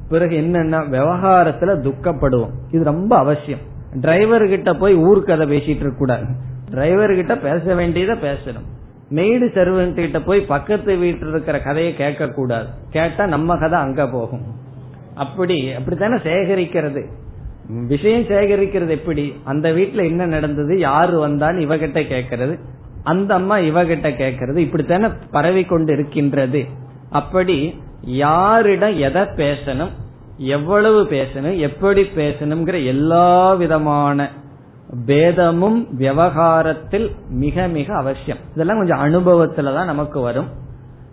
[0.09, 2.49] பிறகு என்னன்னா விவகாரத்துல துக்கப்படுவோம்.
[2.71, 3.59] இது ரொம்ப அவசியம்.
[4.01, 6.25] டிரைவர் கிட்ட போய் ஊர்க்கதை பேசிட்டு இருக்க கூடாது.
[6.69, 8.65] டிரைவர் கிட்ட பேச வேண்டியதை பேசணும்.
[9.11, 12.67] மெய்டு சர்வெண்ட் கிட்ட போய் பக்கத்து வீட்டில் இருக்கிற கதையை கேட்க கூடாது.
[12.89, 14.41] கேட்டா நம்ம கதை அங்க போகும்.
[15.15, 17.05] அப்படி அப்படித்தானே சேகரிக்கிறது?
[17.87, 19.35] விஷயம் சேகரிக்கிறது எப்படி?
[19.43, 20.79] அந்த வீட்டுல என்ன நடந்தது?
[20.79, 22.59] யாரு வந்தான்னு இவகிட்ட கேட்கறது.
[23.03, 24.57] அந்த அம்மா இவகிட்ட கேட்கறது.
[24.57, 26.65] இப்படித்தானே பரவி கொண்டு இருக்கின்றது.
[27.09, 29.89] அப்படி யாரிடம் எதை பேசணும்
[30.37, 34.29] எவ்வளவு பேசணும் எப்படி பேசணுங்கிற எல்லா விதமான
[35.05, 38.37] பேதமும் விவகாரத்தில் மிக மிக அவசியம்.
[38.53, 40.47] இதெல்லாம் கொஞ்சம் அனுபவத்துலதான் நமக்கு வரும்.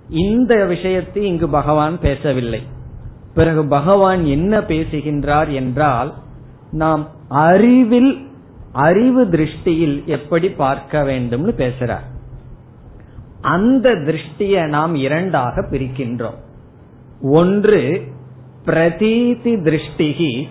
[0.08, 2.62] இந்த விஷயத்தை இங்கு பகவான் பேசவில்லை.
[3.34, 6.14] பிறகு பகவான் என்ன பேசுகின்றார் என்றால்
[6.70, 8.26] நாம் அறிவில்
[8.72, 12.13] அறிவு திருஷ்டியில் எப்படி பார்க்க வேண்டும்னு பேசுறார்.
[13.44, 16.38] அந்த திருஷ்டியை நாம் இரண்டாக பிரிக்கின்றோம்.
[17.22, 17.80] ஒன்று
[18.66, 20.48] பிரதீதி திருஷ்டிகி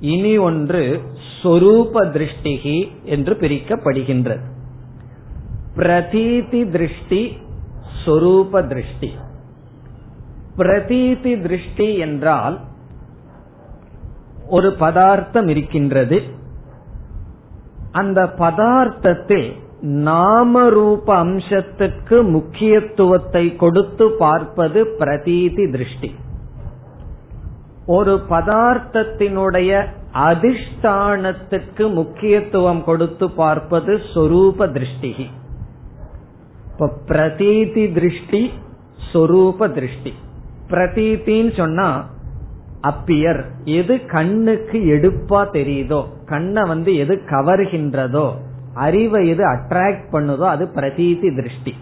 [0.00, 1.02] இனி ஒன்று
[1.42, 4.44] சொரூப திருஷ்டிகி என்று பிரிக்கப்படுகின்றது.
[5.76, 7.38] பிரதீதி திருஷ்டி
[8.04, 9.10] சொரூப திருஷ்டி.
[10.58, 12.60] பிரதீதி திருஷ்டி என்றால்
[14.48, 16.22] ஒரு பதார்த்தம் இருக்கின்றது.
[17.92, 19.48] அந்த பதார்த்தத்தில்
[19.80, 26.14] நாம ரூப அம்சத்திற்கு முக்கியத்துவத்தை கொடுத்து பார்ப்பது பிரதீதி திருஷ்டி.
[27.86, 35.14] ஒரு பதார்த்தத்தினுடைய அதிஷ்டானத்துக்கு முக்கியத்துவம் கொடுத்து பார்ப்பது சொரூப திருஷ்டி
[36.72, 38.50] இப்ப பிரதீதி திருஷ்டி
[39.12, 40.12] சொரூப திருஷ்டி.
[40.68, 42.04] பிரதீத்தின்னு சொன்னா
[42.82, 43.44] அப்பியர்.
[43.64, 48.34] எது கண்ணுக்கு எடுப்பா தெரியுதோ கண்ணை வந்து எது கவர்கின்றதோ
[48.76, 51.74] அறிவை எது அட்ராக்ட் பண்ணுதோ அது பிரதீதி திருஷ்டி.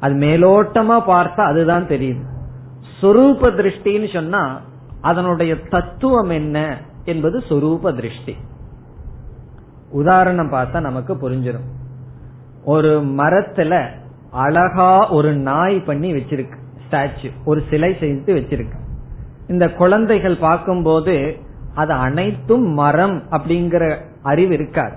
[0.00, 2.22] அது மேலோட்டமா பார்த்தா அதுதான் தெரியுது.
[3.00, 4.60] சொரூப திருஷ்டின்னு சொன்னா
[5.00, 6.58] அதனுடைய தத்துவம் என்ன
[7.04, 8.34] என்பது சொரூப திருஷ்டி.
[9.90, 11.68] உதாரணம் பார்த்தா நமக்கு புரிஞ்சிடும்
[12.64, 13.72] ஒரு மரத்துல
[14.30, 18.78] அழகா ஒரு நாய் பண்ணி வச்சிருக்கு ஸ்டாச்சு ஒரு சிலை செய்து வச்சிருக்கு.
[19.48, 21.36] இந்த குழந்தைகள் பார்க்கும்போது
[21.74, 23.84] அது அனைத்தும் மரம் அப்படிங்கிற
[24.22, 24.96] அறிவு இருக்காது.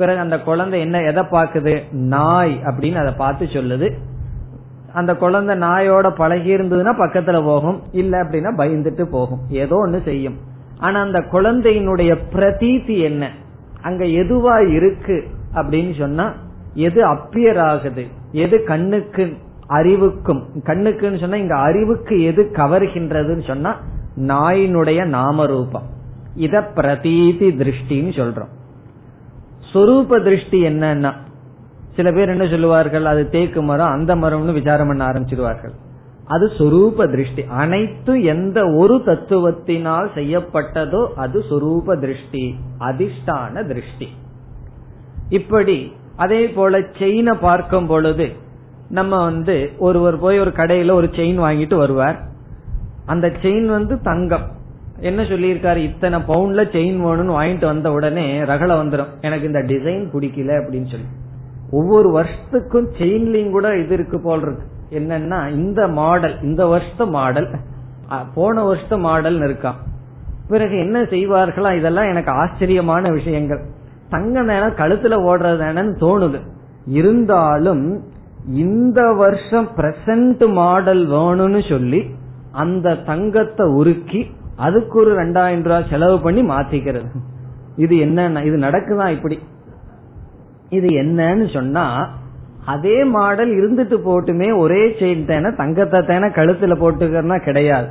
[0.00, 3.88] பிறகு அந்த குழந்தை என்ன எதை பாக்குது நாய் அப்படின்னு அதை பார்த்து சொல்லுது.
[4.92, 7.82] அந்த குழந்தை நாயோட பழகி இருந்ததுன்னா பக்கத்துல போகும்.
[7.92, 9.40] இல்ல அப்படின்னா பயந்துட்டு போகும்.
[9.48, 10.38] ஏதோ ஒண்ணு செய்யும்.
[10.78, 13.30] ஆனா அந்த குழந்தையினுடைய பிரதீதி என்ன?
[13.82, 16.32] அங்க எதுவா இருக்கு அப்படின்னு சொன்னா
[16.74, 18.06] எது அப்பியர் ஆகுது?
[18.32, 19.36] எது கண்ணுக்கு
[19.66, 23.76] அறிவுக்கும் கண்ணுக்குன்னு சொன்னா இங்க அறிவுக்கு எது கவர்கின்றதுன்னு சொன்னா
[24.16, 25.86] நாயினுடைய நாமரூபம்.
[26.34, 28.58] இத பிரதீதி திருஷ்டின்னு சொல்றோம்.
[29.72, 31.12] சொரூப திருஷ்டி என்னன்னா?
[31.96, 35.72] சில பேர் என்ன சொல்லுவார்கள் அது தேக்கு மரம் அந்த மரம்னு விசாரம் பண்ண ஆரம்பிச்சிருவார்கள்.
[36.24, 37.44] அது சொரூப திருஷ்டி.
[37.44, 44.08] அனைத்து எந்த ஒரு தத்துவத்தினால் செய்யப்பட்டதோ அது சொரூப திருஷ்டி அதிஷ்டான திருஷ்டி.
[45.28, 48.32] இப்படி அதே போல செயினை பார்க்கும் பொழுது
[48.88, 52.18] நம்ம வந்து ஒருவர் போய் ஒரு கடையில ஒரு செயின் வாங்கிட்டு வருவார்.
[53.06, 54.58] அந்த செயின் வந்து தங்கம்.
[55.00, 55.76] என்ன சொல்லியிருக்காரு?
[55.76, 61.06] இத்தனை பவுண்ட்ல செயின் வேணும்னு வாங்கிட்டு வந்த உடனே ரகலை வந்துடும் எனக்கு இந்த டிசைன் பிடிக்கல அப்படின்னு சொல்லி.
[61.70, 64.64] ஒவ்வொரு வருஷத்துக்கும் செயின்லயும் கூட இது இருக்கு போல் இருக்கு.
[64.90, 67.48] என்னன்னா இந்த மாடல் இந்த வருஷத்து மாடல்
[68.34, 69.78] போன வருஷத்து மாடல் இருக்கான்
[70.48, 71.76] பிறகு என்ன செய்வார்களா?
[71.76, 73.62] இதெல்லாம் எனக்கு ஆச்சரியமான விஷயங்கள்.
[74.08, 76.40] தங்க நேரம் கழுத்துல ஓடுறது தோணுது.
[76.86, 78.02] இருந்தாலும்
[78.48, 82.04] இந்த வருஷம் பிரசன்ட் மாடல் வேணும்னு சொல்லி
[82.52, 84.20] அந்த தங்கத்தை உருக்கி
[84.66, 87.08] அதுக்கு ஒரு ரெண்டாயிரம் ரூபாய் செலவு பண்ணி மாத்திக்கிறது.
[87.84, 89.36] இது என்ன இது நடக்குதான் இப்படி?
[90.78, 91.84] இது என்னன்னு சொன்னா
[92.72, 97.88] அதே மாடல் இருந்துட்டு போட்டுமே ஒரே செயின் தானே தங்கத்தை தானே கழுத்துல போட்டுக்கிறனா கிடையாது.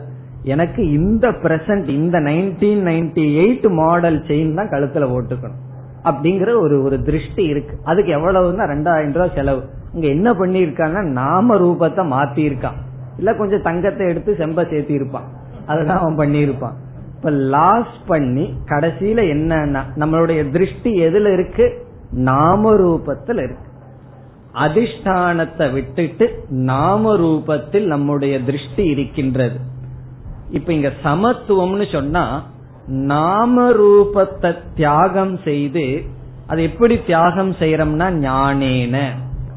[0.54, 5.60] எனக்கு இந்த பிரசன்ட் இந்த nineteen ninety eight model chain தான் கழுத்துல போட்டுக்கணும்.
[6.10, 7.74] அப்படிங்கிற ஒரு ஒரு திருஷ்டி இருக்கு.
[7.84, 9.64] அதுக்கு எவ்வளவுன்னா ரெண்டாயிரம் ரூபாய் செலவு.
[9.94, 12.80] இங்க என்ன பண்ணிருக்காங்க நாம ரூபத்தை மாத்தி இருக்கான்
[13.18, 15.28] இல்ல கொஞ்சம் தங்கத்தை எடுத்து செம்ப சேர்த்தி இருப்பான்
[15.70, 16.78] அதுதான் அவன் பண்ணியிருப்பான்.
[17.18, 21.66] இப்ப லாஸ் பண்ணி கடைசியில என்னன்னா நம்மளுடைய திருஷ்டி எதுல இருக்கு?
[22.12, 23.68] நாம ரூபத்தில் இருக்கு.
[24.54, 29.60] அதிஷ்டானத்தை விட்டுட்டு நாம ரூபத்தில் நம்முடைய திருஷ்டி இருக்கின்றது.
[30.50, 32.26] இப்ப இங்க சமத்துவம்னு சொன்னா
[33.08, 35.88] நாம ரூபத்தை தியாகம் செய்து
[36.48, 38.98] அது எப்படி தியாகம் செய்யறோம்னா ஞானேன.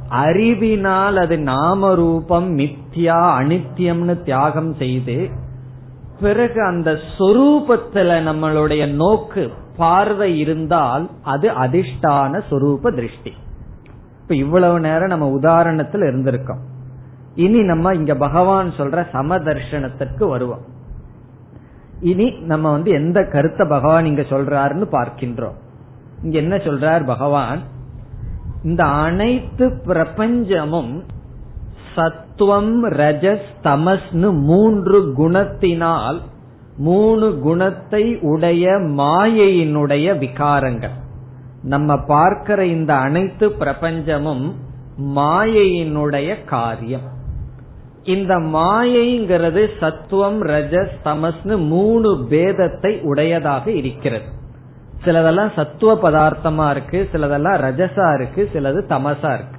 [0.08, 5.16] அறிவினால் அது நாம ரூபம் மித்யா அனித்யம்னு தியாகம் செய்து
[6.22, 13.32] பிறகு அந்த சொரூபத்துல நம்மளுடைய நோக்கு பார்வை இருந்தால் அது அதிஷ்டான சொரூப திருஷ்டி.
[14.22, 16.62] இப்ப இவ்வளவு நேரம் நம்ம உதாரணத்துல இருந்திருக்கோம்.
[17.34, 20.64] இனி நம்ம இங்க பகவான் சொல்ற சமதர்ஷனத்திற்கு வருவோம்.
[22.00, 25.58] இனி நம்ம வந்து எந்த கருத்தை பகவான் இங்க சொல்றாருன்னு பார்க்கின்றோம்.
[26.22, 27.60] இங்க என்ன சொல்றார் பகவான்?
[28.64, 30.92] இந்த அனைத்து பிரபஞ்சமும்
[31.94, 36.20] சத்துவம் ரஜஸ் தமஸ்னு மூன்று குணத்தினால்
[36.76, 40.96] மூணு குணத்தை உடைய மாயையினுடைய விகாரங்கள்.
[41.62, 44.52] நம்ம பார்க்கிற இந்த அனைத்து பிரபஞ்சமும்
[45.16, 47.08] மாயையினுடைய காரியம்.
[48.04, 54.24] இந்த மாயைங்கிறது சத்துவம் ரஜஸ் தமஸ்னு மூணு பேதத்தை உடையதாக இருக்கிறது.
[55.04, 59.58] சிலதெல்லாம் சத்துவ பதார்த்தமா இருக்கு சிலதெல்லாம் ரஜசா இருக்கு சிலது தமசா இருக்கு.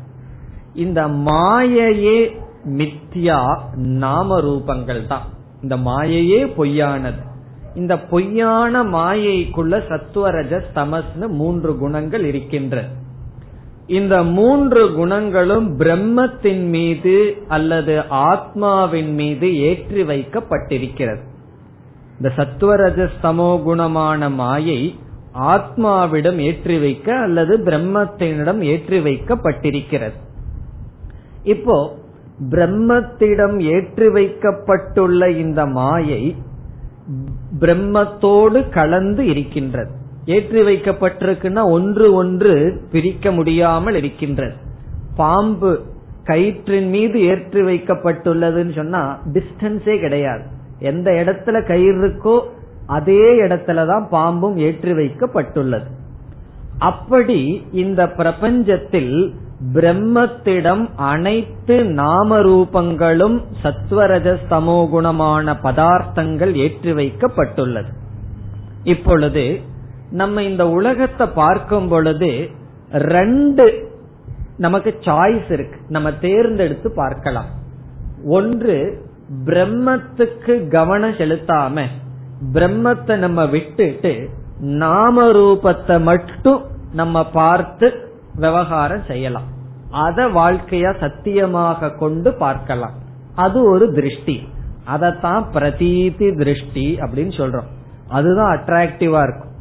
[0.73, 5.21] இந்த மாயையே மித்யா நாம ரூபங்கள் தான்.
[5.61, 7.21] இந்த மாயையே பொய்யானது.
[7.75, 12.87] இந்த பொய்யான மாயைக்குள்ள சத்துவரஜஸ் தமஸ்னு மூன்று குணங்கள் இருக்கின்றது.
[13.87, 21.23] இந்த மூன்று குணங்களும் பிரம்மத்தின் மீது அல்லது ஆத்மாவின் மீது ஏற்றி வைக்கப்பட்டிருக்கிறது.
[22.17, 24.95] இந்த சத்துவரஜஸ் தமோ குணமான மாயை
[25.33, 30.31] ஆத்மாவிடம் ஏற்றி வைக்க அல்லது பிரம்மத்தினிடம் ஏற்றி வைக்கப்பட்டிருக்கிறது.
[31.43, 31.75] இப்போ
[32.51, 36.23] பிரம்மத்திடம் ஏற்றி வைக்கப்பட்டுள்ள இந்த மாயை
[37.59, 39.91] பிரம்மத்தோடு கலந்து இருக்கின்றது.
[40.25, 42.53] ஏற்றி வைக்கப்பட்டிருக்குன்னா ஒன்று ஒன்று
[42.91, 44.55] பிரிக்க முடியாமல் இருக்கின்றது.
[45.15, 45.71] பாம்பு
[46.23, 49.01] கயிற்றின் மீது ஏற்றி வைக்கப்பட்டுள்ளதுன்னு சொன்னா
[49.33, 50.43] டிஸ்டன்ஸே கிடையாது.
[50.91, 52.35] எந்த இடத்துல கயிறு இருக்கோ
[52.87, 55.89] அதே இடத்துலதான் பாம்பும் ஏற்றி வைக்கப்பட்டுள்ளது.
[56.77, 57.39] அப்படி
[57.71, 59.13] இந்த பிரபஞ்சத்தில்
[59.73, 64.37] பிரம்மத்திடம் அனைத்து நாம ரூபங்களும் சத்வரஜ
[64.93, 67.87] குணமான பதார்த்தங்கள் ஏற்றி வைக்கப்பட்டுள்ளது.
[68.83, 69.59] இப்பொழுது
[70.11, 72.49] நம்ம இந்த உலகத்தை பார்க்கும் பொழுது
[72.91, 73.91] ரெண்டு
[74.57, 75.79] நமக்கு சாய்ஸ் இருக்கு.
[75.89, 77.45] நம்ம தேர்ந்தெடுத்து பார்க்கலாம்.
[78.25, 79.05] ஒன்று
[79.45, 81.85] பிரம்மத்துக்கு கவனம் செலுத்தாம
[82.53, 84.29] பிரம்மத்தை நம்ம விட்டுட்டு
[84.59, 86.61] நாம ரூபத்தை மட்டும்
[86.93, 89.43] நம்ம பார்த்து விவகாரம் செய்யலாம்.
[89.89, 92.91] அத வாழ்க்கைய சத்தியமாக கொண்டு பார்க்கலாம்.
[93.35, 94.47] அது ஒரு திருஷ்டி.
[94.95, 97.67] அதத்தான் பிரதீதி திருஷ்டி அப்படின்னு சொல்றோம்.
[98.07, 99.51] அதுதான் அட்ராக்டிவா இருக்கும்.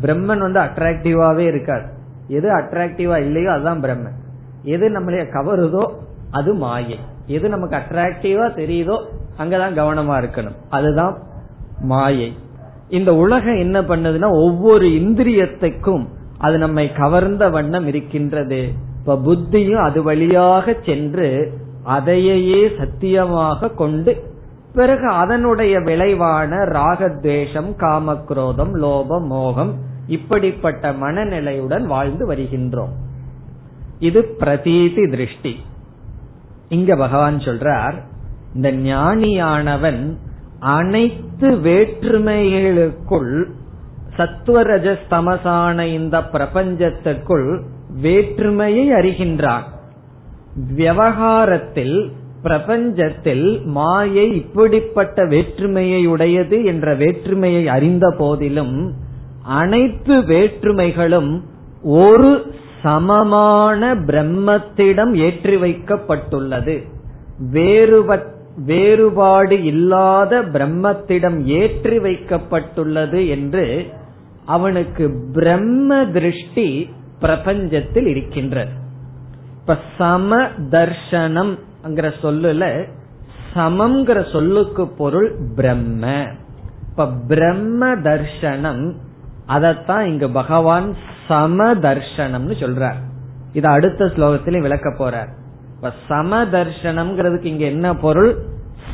[0.00, 1.84] பிரம்மன் வந்து அட்ராக்டிவாவே இருக்காது
[2.28, 4.14] எது அட்ராக்டிவா இல்லையோ அதுதான் பிரம்மன்.
[4.62, 5.94] எது நம்மளைய கவருதோ
[6.30, 6.98] அது மாயை.
[7.26, 9.04] எது நமக்கு அட்ராக்டிவா தெரியுதோ
[9.38, 10.56] அங்கதான் கவனமா இருக்கணும்.
[10.70, 11.18] அதுதான்
[11.80, 12.36] மாயை.
[12.88, 16.06] இந்த உலகம் என்ன பண்ணுதுன்னா ஒவ்வொரு இந்திரியத்துக்கும்
[16.42, 18.60] அது நம்மை கவர்ந்த வண்ணம் இருக்கின்றது.
[18.98, 21.28] இப்ப புத்தியும் அது வழியாக சென்று
[21.96, 24.12] அதையே சத்தியமாக கொண்டு
[24.74, 29.72] பிறகு அதனுடைய விளைவான ராகத்வேஷம் காமக்ரோதம் லோபம் மோகம்
[30.06, 32.94] இப்படிப்பட்ட மனநிலையுடன் வாழ்ந்து வருகின்றோம்.
[33.98, 35.54] இது பிரதீதி திருஷ்டி.
[36.68, 37.96] இங்க பகவான் சொல்றார்
[38.54, 40.02] இந்த ஞானியானவன்
[40.76, 43.32] அனைத்து வேற்றுமைகளுக்குள்
[44.16, 47.60] சத்துவரஜஸ்தமசான இந்த பிரபஞ்சத்திற்குள்
[48.00, 49.66] வேற்றுமையை அறிகின்றான்
[50.74, 58.76] விவகாரத்தில் பிரபஞ்சத்தில் மாயை இப்படிப்பட்ட வேற்றுமையை உடையது என்ற வேற்றுமையை அறிந்த போதிலும்
[59.44, 61.40] அனைத்து வேற்றுமைகளும்
[61.82, 62.32] ஒரு
[62.82, 66.76] சமமான பிரம்மத்திடம் ஏற்றி வைக்கப்பட்டுள்ளது.
[68.56, 73.64] வேறுபாடு இல்லாத பிரம்மத்திடம் ஏற்றி வைக்கப்பட்டுள்ளது என்று
[74.46, 76.90] அவனுக்கு பிரம்ம திருஷ்டி
[77.20, 78.70] பிரபஞ்சத்தில் இருக்கின்றது.
[79.60, 80.36] இப்ப சம
[80.70, 81.58] தர்ஷனம்
[82.22, 82.88] சொல்லுல
[83.54, 86.26] சமம்ங்கிற சொல்லுக்கு பொருள் பிரம்ம.
[86.90, 88.92] இப்ப பிரம்ம தர்ஷனம்
[89.48, 90.96] அதத்தான் இங்கு பகவான்
[91.28, 93.00] சம தர்ஷனம்னு சொல்றார்.
[93.52, 95.28] இது அடுத்த ஸ்லோகத்திலையும் விளக்க போறார்.
[95.76, 98.36] இப்ப சமதர்ஷனம்ங்கிறதுக்கு இங்க என்ன பொருள்?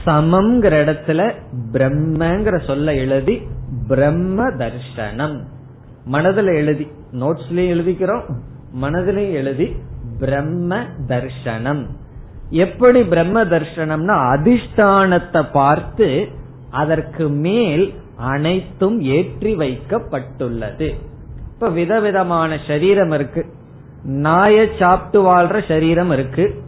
[0.06, 1.32] சமம்ங்கிற இடத்துல
[1.72, 3.42] பிரம்மங்கிற சொல்ல எழுதி
[3.88, 5.40] பிரம்ம தர்ஷனம்.
[6.04, 8.22] மனதில் எழுதி நோட்ஸ்லயும் எழுதிக்கிறோம்.
[8.82, 9.76] மனதிலையும் எழுதி
[10.18, 10.76] பிரம்ம
[11.08, 11.86] தர்ஷனம்.
[12.50, 16.28] எப்படி பிரம்ம தர்ஷனம்னா அதிஷ்டானத்தை பார்த்து
[16.70, 20.94] அதற்கு மேல் அனைத்தும் ஏற்றி வைக்கப்பட்டுள்ளது.
[21.54, 23.46] இப்ப விதவிதமான சரீரம் இருக்கு.
[24.04, 26.62] நாய சாப்பிட்டு வாழ்ற சரீரம் இருக்கு.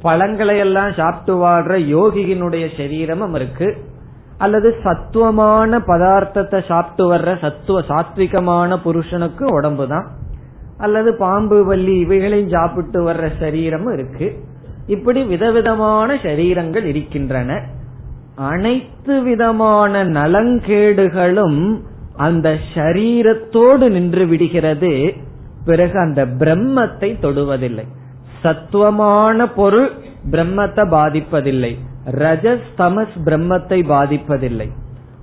[0.00, 3.85] பழங்களை எல்லாம் சாப்பிட்டு வாழ்ற யோகியினுடைய சரீரமும் இருக்கு.
[4.38, 10.06] அல்லது சத்துவமான பதார்த்தத்தை சாப்பிட்டு வர்ற சத்துவ சாத்விகமான புருஷனுக்கு உடம்பு தான்
[10.78, 14.26] அல்லது பாம்பு வள்ளி இவைகளையும் சாப்பிட்டு வர்ற சரீரமும் இருக்கு.
[14.86, 17.60] இப்படி விதவிதமான சரீரங்கள் இருக்கின்றன.
[18.36, 21.80] அனைத்து விதமான நலங்கேடுகளும்
[22.16, 25.12] அந்த சரீரத்தோடு நின்று விடுகிறது.
[25.64, 27.86] பிறகு அந்த பிரம்மத்தை தொடுவதில்லை.
[28.42, 29.90] சத்துவமான பொருள்
[30.30, 31.72] பிரம்மத்தை பாதிப்பதில்லை.
[32.10, 34.68] ரஜஸ் தமஸ் பிரம்மத்தை பாதிப்பதில்லை.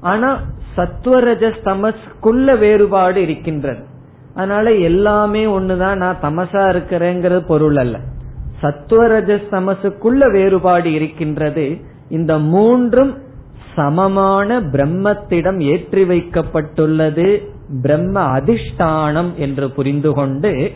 [0.01, 0.41] ஆனா
[0.73, 3.83] சத்துவ ரஜஸ் தமஸ்குள்ள வேறுபாடு இருக்கின்றது.
[4.35, 7.99] அதனால எல்லாமே ஒண்ணுதான் நான் தமசா இருக்கிறேங்கிற பொருள் அல்ல.
[8.61, 11.77] சத்துவ ரஜஸ் தமசுக்குள்ள வேறுபாடு இருக்கின்றது.
[12.09, 13.21] இந்த மூன்றும்
[13.75, 17.41] சமமான பிரம்மத்திடம் ஏற்றி வைக்கப்பட்டுள்ளது
[17.81, 20.71] பிரம்ம அதிஷ்டானம் என்று புரிந்து கொண்டு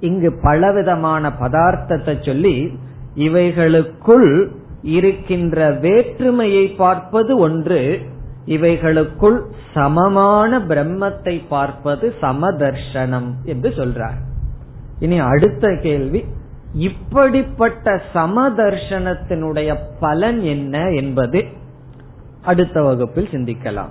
[0.00, 2.72] இங்கு பலவிதமான பதார்த்தத்தை சொல்லி
[3.14, 4.48] இவைகளுக்குள்
[4.84, 8.00] இருக்கின்ற வேற்றுமையை பார்ப்பது ஒன்று
[8.46, 9.42] இவைகளுக்குள்
[9.74, 14.18] சமமான பிரம்மத்தை பார்ப்பது சமதர்ஷனம் என்று சொல்றார்.
[14.98, 16.24] இனி அடுத்த கேள்வி
[16.72, 21.44] இப்படிப்பட்ட சமதர்ஷனத்தினுடைய பலன் என்ன என்பது
[22.42, 23.90] அடுத்த வகுப்பில் சிந்திக்கலாம்.